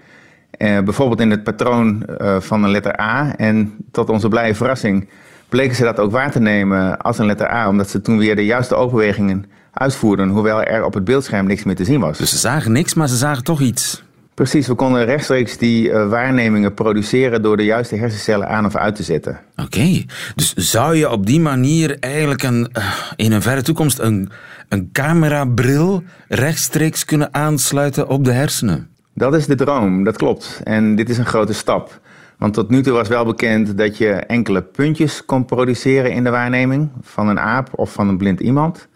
Uh, 0.59 0.81
bijvoorbeeld 0.81 1.21
in 1.21 1.31
het 1.31 1.43
patroon 1.43 2.07
uh, 2.21 2.41
van 2.41 2.65
een 2.65 2.71
letter 2.71 3.01
A. 3.01 3.37
En 3.37 3.75
tot 3.91 4.11
onze 4.11 4.29
blije 4.29 4.55
verrassing 4.55 5.09
bleken 5.49 5.77
ze 5.77 5.83
dat 5.83 6.01
ook 6.01 6.11
waar 6.11 6.31
te 6.31 6.41
nemen 6.41 6.99
als 6.99 7.19
een 7.19 7.27
letter 7.27 7.51
A, 7.51 7.69
omdat 7.69 7.91
ze 7.91 8.01
toen 8.01 8.19
weer 8.19 8.37
de 8.37 8.45
juiste 8.45 8.75
oogbewegingen 8.75 9.45
uitvoerden, 9.73 10.29
hoewel 10.29 10.63
er 10.63 10.85
op 10.85 10.95
het 10.95 11.05
beeldscherm 11.05 11.47
niks 11.47 11.65
meer 11.65 11.75
te 11.75 11.85
zien 11.85 12.01
was. 12.01 12.19
Dus 12.19 12.31
ze 12.31 12.39
zagen 12.39 12.73
niks, 12.73 12.95
maar 12.95 13.09
ze 13.09 13.17
zagen 13.17 13.45
toch 13.45 13.61
iets. 13.61 14.04
Precies, 14.35 14.67
we 14.67 14.75
konden 14.75 15.05
rechtstreeks 15.05 15.59
die 15.59 15.89
uh, 15.89 16.09
waarnemingen 16.09 16.75
produceren 16.75 17.43
door 17.43 17.57
de 17.57 17.65
juiste 17.65 17.97
hersencellen 17.97 18.49
aan 18.49 18.65
of 18.65 18.77
uit 18.77 18.95
te 18.95 19.03
zetten. 19.03 19.41
Oké, 19.57 19.63
okay. 19.63 20.07
dus 20.35 20.55
zou 20.55 20.97
je 20.97 21.11
op 21.11 21.27
die 21.27 21.41
manier 21.41 21.97
eigenlijk 22.01 22.43
een, 22.43 22.69
uh, 22.79 22.95
in 23.17 23.33
een 23.33 23.43
verre 23.43 23.63
toekomst 23.63 23.99
een, 23.99 24.31
een 24.69 24.89
camerabril 24.93 26.03
rechtstreeks 26.29 27.05
kunnen 27.05 27.35
aansluiten 27.35 28.09
op 28.09 28.25
de 28.25 28.33
hersenen? 28.33 28.89
Dat 29.15 29.35
is 29.35 29.47
de 29.47 29.55
droom, 29.55 30.05
dat 30.05 30.17
klopt. 30.17 30.61
En 30.65 30.97
dit 30.97 31.09
is 31.09 31.19
een 31.19 31.27
grote 31.27 31.53
stap. 31.53 32.01
Want 32.39 32.55
tot 32.55 32.71
nu 32.71 32.83
toe 32.83 32.93
was 32.93 33.09
wel 33.09 33.25
bekend 33.25 33.79
dat 33.79 33.99
je 33.99 34.11
enkele 34.13 34.63
puntjes 34.63 35.25
kon 35.25 35.45
produceren 35.45 36.13
in 36.13 36.25
de 36.25 36.31
waarneming 36.31 36.91
van 37.01 37.29
een 37.29 37.41
aap 37.41 37.69
of 37.73 37.93
van 37.93 38.09
een 38.09 38.19
blind 38.19 38.41
iemand. 38.41 38.89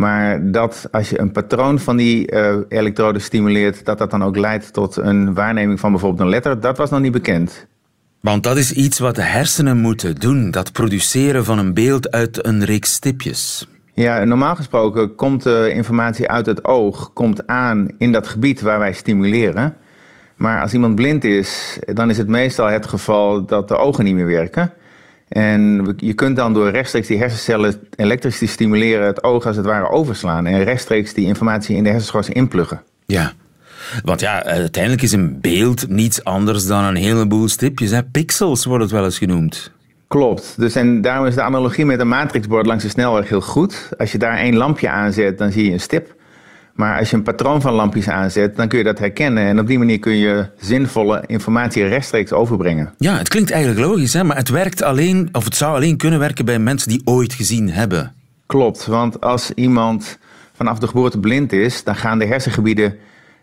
Maar 0.00 0.50
dat 0.50 0.88
als 0.90 1.10
je 1.10 1.20
een 1.20 1.32
patroon 1.32 1.78
van 1.78 1.96
die 1.96 2.32
uh, 2.32 2.56
elektroden 2.68 3.22
stimuleert, 3.22 3.84
dat 3.84 3.98
dat 3.98 4.10
dan 4.10 4.24
ook 4.24 4.36
leidt 4.36 4.72
tot 4.72 4.96
een 4.96 5.34
waarneming 5.34 5.80
van 5.80 5.90
bijvoorbeeld 5.90 6.20
een 6.20 6.28
letter, 6.28 6.60
dat 6.60 6.76
was 6.76 6.90
nog 6.90 7.00
niet 7.00 7.12
bekend. 7.12 7.66
Want 8.20 8.42
dat 8.42 8.56
is 8.56 8.72
iets 8.72 8.98
wat 8.98 9.14
de 9.14 9.22
hersenen 9.22 9.76
moeten 9.76 10.14
doen, 10.14 10.50
dat 10.50 10.72
produceren 10.72 11.44
van 11.44 11.58
een 11.58 11.74
beeld 11.74 12.10
uit 12.10 12.46
een 12.46 12.64
reeks 12.64 12.92
stipjes. 12.92 13.68
Ja, 13.94 14.24
normaal 14.24 14.56
gesproken 14.56 15.14
komt 15.14 15.42
de 15.42 15.70
informatie 15.74 16.28
uit 16.28 16.46
het 16.46 16.64
oog 16.64 17.12
komt 17.12 17.46
aan 17.46 17.88
in 17.98 18.12
dat 18.12 18.28
gebied 18.28 18.60
waar 18.60 18.78
wij 18.78 18.92
stimuleren. 18.92 19.76
Maar 20.36 20.62
als 20.62 20.72
iemand 20.72 20.94
blind 20.94 21.24
is, 21.24 21.78
dan 21.84 22.10
is 22.10 22.18
het 22.18 22.28
meestal 22.28 22.66
het 22.66 22.86
geval 22.86 23.44
dat 23.44 23.68
de 23.68 23.76
ogen 23.76 24.04
niet 24.04 24.14
meer 24.14 24.26
werken. 24.26 24.72
En 25.30 25.94
je 25.96 26.14
kunt 26.14 26.36
dan 26.36 26.54
door 26.54 26.70
rechtstreeks 26.70 27.06
die 27.06 27.18
hersencellen 27.18 27.74
elektrisch 27.96 28.38
te 28.38 28.46
stimuleren 28.46 29.06
het 29.06 29.24
oog 29.24 29.46
als 29.46 29.56
het 29.56 29.66
ware 29.66 29.88
overslaan. 29.88 30.46
En 30.46 30.64
rechtstreeks 30.64 31.14
die 31.14 31.26
informatie 31.26 31.76
in 31.76 31.82
de 31.82 31.88
hersenschors 31.88 32.28
inpluggen. 32.28 32.82
Ja, 33.06 33.32
want 34.04 34.20
ja, 34.20 34.44
uiteindelijk 34.44 35.02
is 35.02 35.12
een 35.12 35.40
beeld 35.40 35.88
niets 35.88 36.24
anders 36.24 36.66
dan 36.66 36.84
een 36.84 36.96
heleboel 36.96 37.48
stipjes. 37.48 37.90
Hè? 37.90 38.02
Pixels 38.04 38.64
wordt 38.64 38.82
het 38.82 38.92
wel 38.92 39.04
eens 39.04 39.18
genoemd. 39.18 39.72
Klopt. 40.08 40.54
Dus 40.56 40.74
en 40.74 41.00
daarom 41.00 41.26
is 41.26 41.34
de 41.34 41.42
analogie 41.42 41.84
met 41.84 42.00
een 42.00 42.08
matrixbord 42.08 42.66
langs 42.66 42.82
de 42.82 42.90
snelweg 42.90 43.28
heel 43.28 43.40
goed. 43.40 43.88
Als 43.98 44.12
je 44.12 44.18
daar 44.18 44.36
één 44.36 44.56
lampje 44.56 44.88
aanzet, 44.88 45.38
dan 45.38 45.52
zie 45.52 45.64
je 45.64 45.72
een 45.72 45.80
stip. 45.80 46.14
Maar 46.74 46.98
als 46.98 47.10
je 47.10 47.16
een 47.16 47.22
patroon 47.22 47.60
van 47.60 47.72
lampjes 47.72 48.08
aanzet, 48.08 48.56
dan 48.56 48.68
kun 48.68 48.78
je 48.78 48.84
dat 48.84 48.98
herkennen. 48.98 49.46
En 49.46 49.58
op 49.58 49.66
die 49.66 49.78
manier 49.78 49.98
kun 49.98 50.16
je 50.16 50.46
zinvolle 50.60 51.22
informatie 51.26 51.86
rechtstreeks 51.86 52.32
overbrengen. 52.32 52.94
Ja, 52.98 53.16
het 53.16 53.28
klinkt 53.28 53.50
eigenlijk 53.50 53.86
logisch, 53.86 54.12
hè? 54.12 54.24
maar 54.24 54.36
het 54.36 54.48
werkt 54.48 54.82
alleen, 54.82 55.28
of 55.32 55.44
het 55.44 55.56
zou 55.56 55.74
alleen 55.74 55.96
kunnen 55.96 56.18
werken 56.18 56.44
bij 56.44 56.58
mensen 56.58 56.88
die 56.88 57.02
ooit 57.04 57.32
gezien 57.32 57.70
hebben. 57.70 58.14
Klopt, 58.46 58.86
want 58.86 59.20
als 59.20 59.52
iemand 59.54 60.18
vanaf 60.52 60.78
de 60.78 60.86
geboorte 60.86 61.18
blind 61.18 61.52
is, 61.52 61.84
dan 61.84 61.96
gaan 61.96 62.18
de 62.18 62.26
hersengebieden 62.26 62.96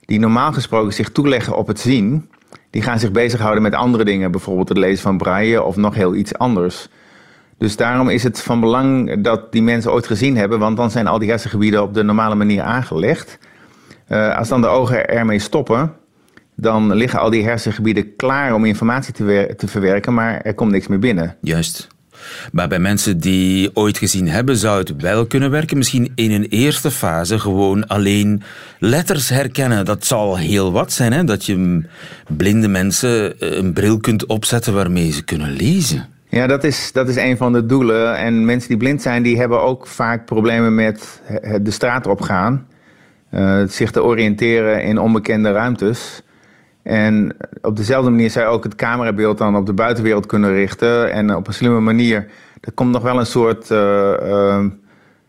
die 0.05 0.19
normaal 0.19 0.53
gesproken 0.53 0.93
zich 0.93 1.09
toeleggen 1.09 1.57
op 1.57 1.67
het 1.67 1.79
zien, 1.79 2.29
die 2.69 2.81
gaan 2.81 2.99
zich 2.99 3.11
bezighouden 3.11 3.63
met 3.63 3.73
andere 3.73 4.03
dingen, 4.03 4.31
bijvoorbeeld 4.31 4.69
het 4.69 4.77
lezen 4.77 5.03
van 5.03 5.17
braille 5.17 5.63
of 5.63 5.75
nog 5.75 5.95
heel 5.95 6.15
iets 6.15 6.37
anders. 6.37 6.89
Dus 7.57 7.75
daarom 7.75 8.09
is 8.09 8.23
het 8.23 8.41
van 8.41 8.59
belang 8.59 9.21
dat 9.21 9.51
die 9.51 9.61
mensen 9.61 9.91
ooit 9.91 10.07
gezien 10.07 10.37
hebben, 10.37 10.59
want 10.59 10.77
dan 10.77 10.91
zijn 10.91 11.07
al 11.07 11.19
die 11.19 11.29
hersengebieden 11.29 11.83
op 11.83 11.93
de 11.93 12.03
normale 12.03 12.35
manier 12.35 12.61
aangelegd. 12.61 13.37
Uh, 14.09 14.37
als 14.37 14.47
dan 14.47 14.61
de 14.61 14.67
ogen 14.67 15.07
ermee 15.07 15.39
stoppen, 15.39 15.93
dan 16.55 16.93
liggen 16.93 17.19
al 17.19 17.29
die 17.29 17.43
hersengebieden 17.43 18.15
klaar 18.15 18.53
om 18.53 18.65
informatie 18.65 19.13
te, 19.13 19.53
te 19.57 19.67
verwerken, 19.67 20.13
maar 20.13 20.41
er 20.41 20.53
komt 20.53 20.71
niks 20.71 20.87
meer 20.87 20.99
binnen. 20.99 21.35
Juist. 21.41 21.87
Maar 22.51 22.67
bij 22.67 22.79
mensen 22.79 23.19
die 23.19 23.75
ooit 23.75 23.97
gezien 23.97 24.27
hebben, 24.27 24.57
zou 24.57 24.79
het 24.79 24.95
wel 25.01 25.25
kunnen 25.25 25.51
werken. 25.51 25.77
Misschien 25.77 26.11
in 26.15 26.31
een 26.31 26.45
eerste 26.45 26.91
fase 26.91 27.39
gewoon 27.39 27.87
alleen 27.87 28.43
letters 28.79 29.29
herkennen. 29.29 29.85
Dat 29.85 30.05
zal 30.05 30.37
heel 30.37 30.71
wat 30.71 30.91
zijn, 30.91 31.13
hè? 31.13 31.23
dat 31.23 31.45
je 31.45 31.83
blinde 32.27 32.67
mensen 32.67 33.39
eh, 33.39 33.51
een 33.51 33.73
bril 33.73 33.97
kunt 33.97 34.25
opzetten 34.25 34.73
waarmee 34.73 35.11
ze 35.11 35.23
kunnen 35.23 35.51
lezen. 35.51 36.07
Ja, 36.29 36.47
dat 36.47 36.63
is, 36.63 36.91
dat 36.91 37.07
is 37.07 37.15
een 37.15 37.37
van 37.37 37.53
de 37.53 37.65
doelen. 37.65 38.17
En 38.17 38.45
mensen 38.45 38.69
die 38.69 38.77
blind 38.77 39.01
zijn, 39.01 39.23
die 39.23 39.37
hebben 39.37 39.61
ook 39.61 39.87
vaak 39.87 40.25
problemen 40.25 40.75
met 40.75 41.21
de 41.61 41.71
straat 41.71 42.07
opgaan. 42.07 42.67
Uh, 43.31 43.61
zich 43.67 43.91
te 43.91 44.03
oriënteren 44.03 44.83
in 44.83 44.99
onbekende 44.99 45.51
ruimtes. 45.51 46.23
En 46.83 47.35
op 47.61 47.75
dezelfde 47.75 48.09
manier 48.09 48.29
zou 48.29 48.45
je 48.45 48.51
ook 48.51 48.63
het 48.63 48.75
camerabeeld 48.75 49.37
dan 49.37 49.55
op 49.55 49.65
de 49.65 49.73
buitenwereld 49.73 50.25
kunnen 50.25 50.53
richten. 50.53 51.11
En 51.11 51.35
op 51.35 51.47
een 51.47 51.53
slimme 51.53 51.79
manier. 51.79 52.27
Er 52.61 52.71
komt 52.71 52.91
nog 52.91 53.01
wel 53.01 53.19
een 53.19 53.25
soort, 53.25 53.71
uh, 53.71 53.77
uh, 54.23 54.65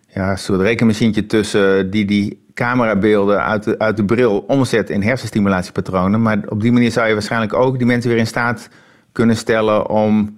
ja, 0.08 0.36
soort 0.36 0.60
rekenmachientje 0.60 1.26
tussen 1.26 1.90
die 1.90 2.04
die 2.04 2.46
camerabeelden 2.54 3.44
uit 3.44 3.64
de, 3.64 3.78
uit 3.78 3.96
de 3.96 4.04
bril 4.04 4.38
omzet 4.38 4.90
in 4.90 5.02
hersenstimulatiepatronen. 5.02 6.22
Maar 6.22 6.38
op 6.48 6.60
die 6.60 6.72
manier 6.72 6.90
zou 6.90 7.06
je 7.06 7.12
waarschijnlijk 7.12 7.54
ook 7.54 7.78
die 7.78 7.86
mensen 7.86 8.10
weer 8.10 8.18
in 8.18 8.26
staat 8.26 8.68
kunnen 9.12 9.36
stellen 9.36 9.88
om 9.88 10.37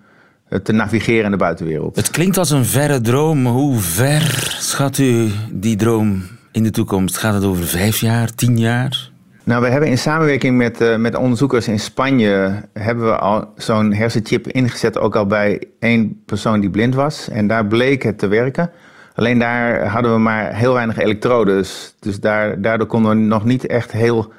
te 0.63 0.73
navigeren 0.73 1.25
in 1.25 1.31
de 1.31 1.37
buitenwereld. 1.37 1.97
Het 1.97 2.11
klinkt 2.11 2.39
als 2.39 2.51
een 2.51 2.65
verre 2.65 3.01
droom. 3.01 3.47
Hoe 3.47 3.79
ver 3.79 4.57
schat 4.59 4.99
u 4.99 5.31
die 5.51 5.77
droom 5.77 6.23
in 6.53 6.63
de 6.63 6.71
toekomst? 6.71 7.17
Gaat 7.17 7.35
het 7.35 7.45
over 7.45 7.65
vijf 7.65 8.01
jaar, 8.01 8.35
tien 8.35 8.59
jaar? 8.59 9.11
Nou, 9.45 9.63
we 9.63 9.69
hebben 9.69 9.89
in 9.89 9.99
samenwerking 9.99 10.57
met, 10.57 10.81
uh, 10.81 10.97
met 10.97 11.17
onderzoekers 11.17 11.69
in 11.69 11.81
Spanje... 11.81 12.63
hebben 12.73 13.05
we 13.05 13.17
al 13.17 13.53
zo'n 13.57 13.93
hersenchip 13.93 14.49
ingezet, 14.49 14.99
ook 14.99 15.17
al 15.17 15.27
bij 15.27 15.63
één 15.79 16.23
persoon 16.27 16.61
die 16.61 16.71
blind 16.71 16.95
was. 16.95 17.29
En 17.29 17.47
daar 17.47 17.67
bleek 17.67 18.03
het 18.03 18.19
te 18.19 18.27
werken. 18.27 18.71
Alleen 19.15 19.39
daar 19.39 19.87
hadden 19.87 20.13
we 20.13 20.19
maar 20.19 20.55
heel 20.55 20.73
weinig 20.73 20.99
elektrodes. 20.99 21.95
Dus 22.01 22.21
daar, 22.21 22.61
daardoor 22.61 22.87
konden 22.87 23.11
we 23.11 23.17
nog 23.17 23.45
niet 23.45 23.67
echt 23.67 23.93
heel 23.93 24.33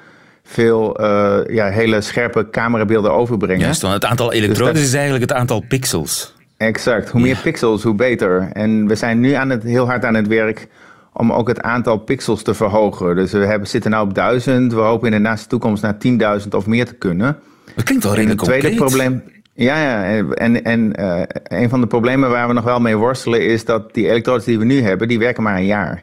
veel 0.52 1.00
uh, 1.00 1.38
ja, 1.48 1.68
hele 1.68 2.00
scherpe 2.00 2.50
camerabeelden 2.50 3.12
overbrengen. 3.12 3.64
Juist, 3.64 3.82
want 3.82 3.94
het 3.94 4.04
aantal 4.04 4.28
dus 4.28 4.38
elektrodes 4.38 4.82
is 4.82 4.94
eigenlijk 4.94 5.30
het 5.30 5.38
aantal 5.38 5.64
pixels. 5.68 6.34
Exact. 6.56 7.10
Hoe 7.10 7.20
meer 7.20 7.36
pixels, 7.42 7.82
hoe 7.82 7.94
beter. 7.94 8.50
En 8.52 8.86
we 8.86 8.94
zijn 8.94 9.20
nu 9.20 9.32
aan 9.32 9.50
het, 9.50 9.62
heel 9.62 9.86
hard 9.86 10.04
aan 10.04 10.14
het 10.14 10.26
werk 10.26 10.68
om 11.12 11.32
ook 11.32 11.48
het 11.48 11.60
aantal 11.60 11.98
pixels 11.98 12.42
te 12.42 12.54
verhogen. 12.54 13.16
Dus 13.16 13.32
we 13.32 13.38
hebben, 13.38 13.68
zitten 13.68 13.90
nu 13.90 13.96
op 13.96 14.14
1000. 14.14 14.72
We 14.72 14.80
hopen 14.80 15.06
in 15.06 15.12
de 15.12 15.28
naaste 15.28 15.48
toekomst 15.48 15.82
naar 15.82 15.96
10.000 16.42 16.48
of 16.50 16.66
meer 16.66 16.86
te 16.86 16.94
kunnen. 16.94 17.38
Dat 17.74 17.84
klinkt 17.84 18.04
wel 18.04 18.14
redelijk 18.14 18.38
concreet. 18.38 18.62
Het 18.62 18.72
tweede 18.72 18.90
probleem... 18.90 19.22
Ja, 19.54 19.82
ja. 19.82 20.22
En, 20.34 20.64
en 20.64 21.00
uh, 21.00 21.22
een 21.42 21.68
van 21.68 21.80
de 21.80 21.86
problemen 21.86 22.30
waar 22.30 22.48
we 22.48 22.54
nog 22.54 22.64
wel 22.64 22.80
mee 22.80 22.96
worstelen... 22.96 23.46
is 23.46 23.64
dat 23.64 23.94
die 23.94 24.08
elektrodes 24.08 24.44
die 24.44 24.58
we 24.58 24.64
nu 24.64 24.80
hebben, 24.80 25.08
die 25.08 25.18
werken 25.18 25.42
maar 25.42 25.56
een 25.56 25.66
jaar. 25.66 26.02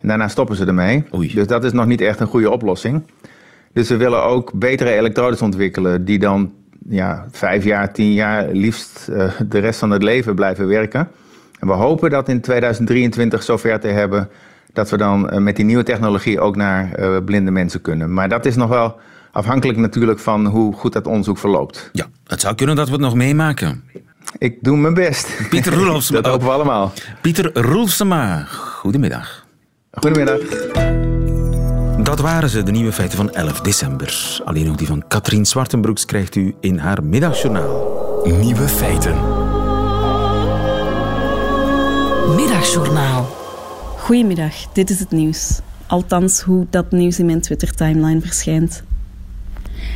En 0.00 0.08
daarna 0.08 0.28
stoppen 0.28 0.56
ze 0.56 0.64
ermee. 0.64 1.04
Oei. 1.14 1.34
Dus 1.34 1.46
dat 1.46 1.64
is 1.64 1.72
nog 1.72 1.86
niet 1.86 2.00
echt 2.00 2.20
een 2.20 2.26
goede 2.26 2.50
oplossing. 2.50 3.02
Dus 3.76 3.88
we 3.88 3.96
willen 3.96 4.22
ook 4.24 4.52
betere 4.54 4.92
elektrodes 4.92 5.42
ontwikkelen... 5.42 6.04
die 6.04 6.18
dan 6.18 6.52
ja, 6.88 7.26
vijf 7.30 7.64
jaar, 7.64 7.92
tien 7.92 8.12
jaar, 8.12 8.48
liefst 8.52 9.08
uh, 9.10 9.30
de 9.48 9.58
rest 9.58 9.78
van 9.78 9.90
het 9.90 10.02
leven 10.02 10.34
blijven 10.34 10.66
werken. 10.66 11.08
En 11.60 11.66
we 11.66 11.72
hopen 11.72 12.10
dat 12.10 12.28
in 12.28 12.40
2023 12.40 13.42
zover 13.42 13.80
te 13.80 13.88
hebben 13.88 14.28
dat 14.72 14.90
we 14.90 14.96
dan 14.96 15.32
uh, 15.32 15.38
met 15.38 15.56
die 15.56 15.64
nieuwe 15.64 15.82
technologie 15.82 16.40
ook 16.40 16.56
naar 16.56 17.00
uh, 17.00 17.16
blinde 17.24 17.50
mensen 17.50 17.80
kunnen. 17.80 18.12
Maar 18.12 18.28
dat 18.28 18.46
is 18.46 18.56
nog 18.56 18.68
wel 18.68 18.96
afhankelijk 19.32 19.78
natuurlijk 19.78 20.18
van 20.18 20.46
hoe 20.46 20.72
goed 20.72 20.92
dat 20.92 21.06
onderzoek 21.06 21.38
verloopt. 21.38 21.90
Ja, 21.92 22.06
het 22.26 22.40
zou 22.40 22.54
kunnen 22.54 22.76
dat 22.76 22.86
we 22.86 22.92
het 22.92 23.02
nog 23.02 23.14
meemaken. 23.14 23.84
Ik 24.38 24.58
doe 24.60 24.76
mijn 24.76 24.94
best. 24.94 25.48
Pieter 25.48 25.74
Roelofsema. 25.74 26.20
dat 26.20 26.30
hopen 26.30 26.46
we 26.46 26.52
allemaal. 26.52 26.92
Pieter 27.20 27.50
Roelofsema, 27.52 28.44
goedemiddag. 28.44 29.46
Goedemiddag. 29.90 30.38
Dat 32.06 32.20
waren 32.20 32.50
ze, 32.50 32.62
de 32.62 32.70
nieuwe 32.70 32.92
feiten 32.92 33.16
van 33.16 33.32
11 33.32 33.60
december. 33.60 34.40
Alleen 34.44 34.68
ook 34.68 34.78
die 34.78 34.86
van 34.86 35.04
Katrien 35.08 35.46
Zwartenbroeks 35.46 36.04
krijgt 36.04 36.34
u 36.34 36.54
in 36.60 36.78
haar 36.78 37.04
middagjournaal. 37.04 38.22
Nieuwe 38.24 38.68
feiten. 38.68 39.14
Middagjournaal. 42.36 43.26
Goedemiddag, 43.98 44.72
dit 44.72 44.90
is 44.90 44.98
het 44.98 45.10
nieuws. 45.10 45.60
Althans, 45.86 46.40
hoe 46.40 46.66
dat 46.70 46.90
nieuws 46.90 47.18
in 47.18 47.26
mijn 47.26 47.40
Twitter-timeline 47.40 48.20
verschijnt. 48.20 48.82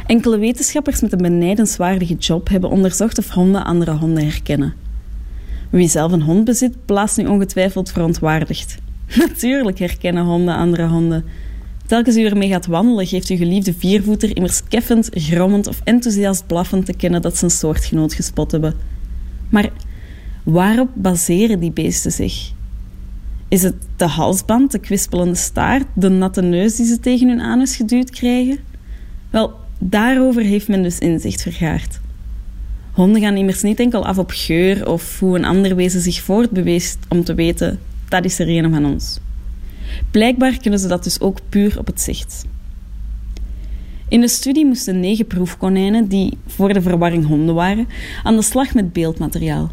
Enkele 0.07 0.39
wetenschappers 0.39 1.01
met 1.01 1.13
een 1.13 1.23
benijdenswaardige 1.23 2.15
job 2.15 2.49
hebben 2.49 2.71
onderzocht 2.71 3.19
of 3.19 3.31
honden 3.31 3.65
andere 3.65 3.97
honden 3.97 4.25
herkennen. 4.25 4.75
Wie 5.71 5.89
zelf 5.89 6.13
een 6.13 6.23
hond 6.23 6.45
bezit, 6.45 6.77
plaatst 6.85 7.17
nu 7.17 7.27
ongetwijfeld 7.27 7.91
verontwaardigd. 7.91 8.77
Natuurlijk 9.29 9.79
herkennen 9.79 10.25
honden 10.25 10.57
andere 10.57 10.87
honden. 10.87 11.25
Telkens 11.91 12.17
u 12.17 12.25
ermee 12.25 12.49
gaat 12.49 12.67
wandelen, 12.67 13.07
geeft 13.07 13.29
uw 13.29 13.37
geliefde 13.37 13.75
viervoeter 13.75 14.37
immers 14.37 14.65
keffend, 14.65 15.09
grommend 15.13 15.67
of 15.67 15.81
enthousiast 15.85 16.47
blaffend 16.47 16.87
te 16.87 16.93
kennen 16.93 17.23
dat 17.23 17.37
ze 17.37 17.45
een 17.45 17.51
soortgenoot 17.51 18.15
gespot 18.15 18.51
hebben. 18.51 18.75
Maar 19.49 19.71
waarop 20.43 20.89
baseren 20.95 21.61
die 21.61 21.71
beesten 21.71 22.13
zich? 22.13 22.53
Is 23.49 23.63
het 23.63 23.75
de 23.97 24.05
halsband, 24.05 24.73
de 24.73 24.79
kwispelende 24.79 25.35
staart, 25.35 25.87
de 25.95 26.09
natte 26.09 26.43
neus 26.43 26.77
die 26.77 26.87
ze 26.87 27.01
tegen 27.01 27.29
hun 27.29 27.41
anus 27.41 27.77
geduwd 27.77 28.11
krijgen? 28.11 28.59
Wel, 29.31 29.53
daarover 29.79 30.43
heeft 30.43 30.69
men 30.69 30.83
dus 30.83 30.99
inzicht 30.99 31.43
vergaard. 31.43 32.01
Honden 32.93 33.21
gaan 33.21 33.37
immers 33.37 33.63
niet 33.63 33.81
enkel 33.81 34.07
af 34.07 34.19
op 34.19 34.31
geur 34.35 34.89
of 34.89 35.19
hoe 35.19 35.37
een 35.39 35.45
ander 35.45 35.77
wezen 35.77 36.01
zich 36.01 36.23
voortbeweegt 36.23 36.99
om 37.09 37.25
te 37.25 37.35
weten 37.35 37.79
dat 38.09 38.25
is 38.25 38.39
er 38.39 38.49
een 38.49 38.71
van 38.71 38.85
ons. 38.85 39.21
Blijkbaar 40.11 40.57
kunnen 40.61 40.81
ze 40.81 40.89
dat 40.89 41.05
dus 41.05 41.21
ook 41.21 41.39
puur 41.49 41.79
op 41.79 41.87
het 41.87 42.01
zicht. 42.01 42.45
In 44.09 44.21
de 44.21 44.29
studie 44.29 44.67
moesten 44.67 45.01
negen 45.01 45.27
proefkonijnen, 45.27 46.09
die 46.09 46.39
voor 46.47 46.73
de 46.73 46.83
verwarring 46.83 47.27
honden 47.27 47.55
waren, 47.55 47.89
aan 48.23 48.37
de 48.37 48.43
slag 48.43 48.75
met 48.75 48.93
beeldmateriaal. 48.93 49.71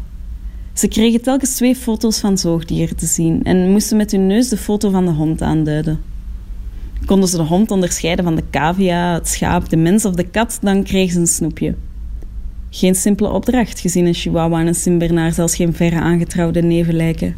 Ze 0.72 0.88
kregen 0.88 1.22
telkens 1.22 1.54
twee 1.54 1.76
foto's 1.76 2.18
van 2.18 2.38
zoogdieren 2.38 2.96
te 2.96 3.06
zien 3.06 3.44
en 3.44 3.70
moesten 3.70 3.96
met 3.96 4.10
hun 4.10 4.26
neus 4.26 4.48
de 4.48 4.56
foto 4.56 4.90
van 4.90 5.04
de 5.04 5.10
hond 5.10 5.42
aanduiden. 5.42 6.00
Konden 7.06 7.28
ze 7.28 7.36
de 7.36 7.42
hond 7.42 7.70
onderscheiden 7.70 8.24
van 8.24 8.34
de 8.34 8.44
cavia, 8.50 9.14
het 9.14 9.28
schaap, 9.28 9.68
de 9.68 9.76
mens 9.76 10.04
of 10.04 10.14
de 10.14 10.28
kat, 10.28 10.58
dan 10.62 10.82
kregen 10.82 11.12
ze 11.12 11.20
een 11.20 11.26
snoepje. 11.26 11.74
Geen 12.70 12.94
simpele 12.94 13.30
opdracht, 13.30 13.80
gezien 13.80 14.06
een 14.06 14.14
chihuahua 14.14 14.60
en 14.60 14.66
een 14.66 14.74
Sint-Bernard 14.74 15.34
zelfs 15.34 15.56
geen 15.56 15.74
verre 15.74 16.00
aangetrouwde 16.00 16.62
neven 16.62 16.94
lijken. 16.94 17.36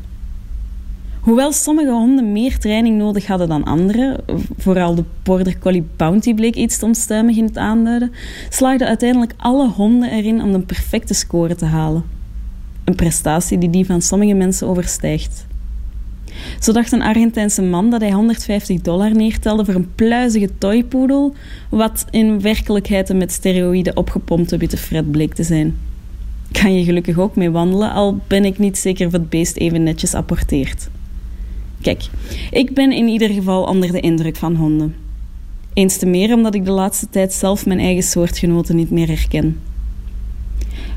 Hoewel 1.20 1.52
sommige 1.52 1.90
honden 1.90 2.32
meer 2.32 2.58
training 2.58 2.98
nodig 2.98 3.26
hadden 3.26 3.48
dan 3.48 3.64
andere, 3.64 4.20
vooral 4.58 4.94
de 4.94 5.04
Border 5.22 5.58
Collie 5.58 5.86
Bounty 5.96 6.34
bleek 6.34 6.54
iets 6.54 6.78
te 6.78 6.84
onstuimig 6.84 7.36
in 7.36 7.44
het 7.44 7.56
aanduiden, 7.56 8.12
slaagden 8.48 8.86
uiteindelijk 8.86 9.32
alle 9.36 9.68
honden 9.68 10.10
erin 10.10 10.42
om 10.42 10.52
de 10.52 10.60
perfecte 10.60 11.14
score 11.14 11.54
te 11.54 11.64
halen. 11.64 12.04
Een 12.84 12.94
prestatie 12.94 13.58
die 13.58 13.70
die 13.70 13.86
van 13.86 14.02
sommige 14.02 14.34
mensen 14.34 14.66
overstijgt. 14.66 15.46
Zo 16.60 16.72
dacht 16.72 16.92
een 16.92 17.02
Argentijnse 17.02 17.62
man 17.62 17.90
dat 17.90 18.00
hij 18.00 18.12
150 18.12 18.80
dollar 18.80 19.14
neertelde 19.14 19.64
voor 19.64 19.74
een 19.74 19.94
pluizige 19.94 20.50
toypoedel, 20.58 21.34
wat 21.70 22.04
in 22.10 22.40
werkelijkheid 22.40 23.08
een 23.08 23.16
met 23.16 23.32
steroïden 23.32 23.96
opgepompte 23.96 24.56
witte 24.56 24.76
Fred 24.76 25.10
bleek 25.10 25.34
te 25.34 25.42
zijn. 25.42 25.76
Kan 26.52 26.74
je 26.74 26.84
gelukkig 26.84 27.18
ook 27.18 27.36
mee 27.36 27.50
wandelen, 27.50 27.92
al 27.92 28.18
ben 28.26 28.44
ik 28.44 28.58
niet 28.58 28.78
zeker 28.78 29.06
of 29.06 29.12
het 29.12 29.28
beest 29.28 29.56
even 29.56 29.82
netjes 29.82 30.14
apporteert. 30.14 30.88
Kijk, 31.82 32.02
ik 32.50 32.74
ben 32.74 32.92
in 32.92 33.08
ieder 33.08 33.28
geval 33.28 33.64
onder 33.64 33.92
de 33.92 34.00
indruk 34.00 34.36
van 34.36 34.56
honden. 34.56 34.94
Eens 35.72 35.96
te 35.96 36.06
meer 36.06 36.34
omdat 36.34 36.54
ik 36.54 36.64
de 36.64 36.70
laatste 36.70 37.08
tijd 37.10 37.32
zelf 37.32 37.66
mijn 37.66 37.78
eigen 37.78 38.02
soortgenoten 38.02 38.76
niet 38.76 38.90
meer 38.90 39.06
herken. 39.06 39.60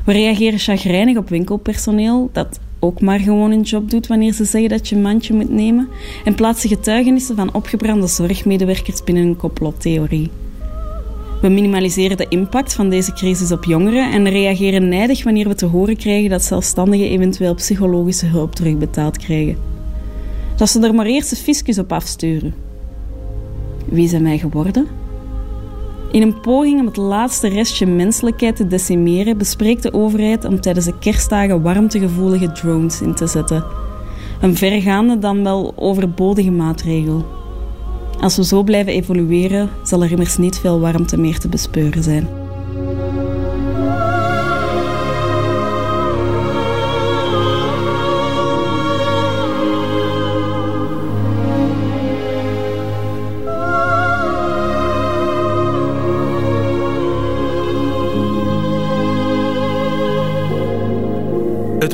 We 0.04 0.12
reageren 0.12 0.58
chagrijnig 0.58 1.16
op 1.16 1.28
winkelpersoneel 1.28 2.30
dat 2.32 2.60
ook 2.78 3.00
maar 3.00 3.18
gewoon 3.18 3.50
een 3.50 3.60
job 3.60 3.90
doet 3.90 4.06
wanneer 4.06 4.32
ze 4.32 4.44
zeggen 4.44 4.70
dat 4.70 4.88
je 4.88 4.94
een 4.94 5.02
mandje 5.02 5.34
moet 5.34 5.50
nemen 5.50 5.88
en 6.24 6.34
plaatsen 6.34 6.68
getuigenissen 6.68 7.36
van 7.36 7.54
opgebrande 7.54 8.06
zorgmedewerkers 8.06 9.04
binnen 9.04 9.24
een 9.24 9.36
complottheorie. 9.36 10.30
We 11.40 11.48
minimaliseren 11.48 12.16
de 12.16 12.26
impact 12.28 12.74
van 12.74 12.90
deze 12.90 13.12
crisis 13.12 13.52
op 13.52 13.64
jongeren 13.64 14.12
en 14.12 14.28
reageren 14.28 14.88
nijdig 14.88 15.24
wanneer 15.24 15.48
we 15.48 15.54
te 15.54 15.66
horen 15.66 15.96
krijgen 15.96 16.30
dat 16.30 16.42
zelfstandigen 16.42 17.08
eventueel 17.08 17.54
psychologische 17.54 18.26
hulp 18.26 18.54
terugbetaald 18.54 19.18
krijgen 19.18 19.73
dat 20.56 20.68
ze 20.68 20.80
er 20.80 20.94
maar 20.94 21.06
eerst 21.06 21.30
de 21.30 21.36
fiscus 21.36 21.78
op 21.78 21.92
afsturen. 21.92 22.54
Wie 23.84 24.08
zijn 24.08 24.22
wij 24.22 24.38
geworden? 24.38 24.86
In 26.10 26.22
een 26.22 26.40
poging 26.40 26.80
om 26.80 26.86
het 26.86 26.96
laatste 26.96 27.48
restje 27.48 27.86
menselijkheid 27.86 28.56
te 28.56 28.66
decimeren, 28.66 29.38
bespreekt 29.38 29.82
de 29.82 29.92
overheid 29.92 30.44
om 30.44 30.60
tijdens 30.60 30.86
de 30.86 30.98
kerstdagen 30.98 31.62
warmtegevoelige 31.62 32.52
drones 32.52 33.00
in 33.00 33.14
te 33.14 33.26
zetten. 33.26 33.64
Een 34.40 34.56
vergaande 34.56 35.18
dan 35.18 35.42
wel 35.42 35.72
overbodige 35.76 36.50
maatregel. 36.50 37.24
Als 38.20 38.36
we 38.36 38.44
zo 38.44 38.62
blijven 38.62 38.92
evolueren, 38.92 39.70
zal 39.82 40.02
er 40.02 40.10
immers 40.10 40.36
niet 40.36 40.58
veel 40.58 40.80
warmte 40.80 41.16
meer 41.16 41.38
te 41.38 41.48
bespeuren 41.48 42.02
zijn. 42.02 42.43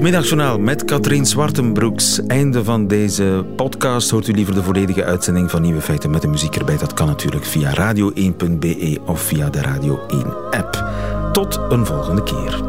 Middagjournaal 0.00 0.58
met 0.58 0.84
Katrien 0.84 1.26
Zwartenbroeks. 1.26 2.26
Einde 2.26 2.64
van 2.64 2.86
deze 2.86 3.44
podcast. 3.56 4.10
Hoort 4.10 4.28
u 4.28 4.32
liever 4.32 4.54
de 4.54 4.62
volledige 4.62 5.04
uitzending 5.04 5.50
van 5.50 5.62
Nieuwe 5.62 5.80
Feiten 5.80 6.10
met 6.10 6.22
de 6.22 6.28
muziek 6.28 6.56
erbij? 6.56 6.76
Dat 6.76 6.94
kan 6.94 7.06
natuurlijk 7.06 7.44
via 7.44 7.94
radio1.be 7.94 9.00
of 9.06 9.20
via 9.20 9.50
de 9.50 9.60
Radio 9.60 10.00
1 10.08 10.24
app. 10.50 10.90
Tot 11.32 11.60
een 11.68 11.86
volgende 11.86 12.22
keer. 12.22 12.60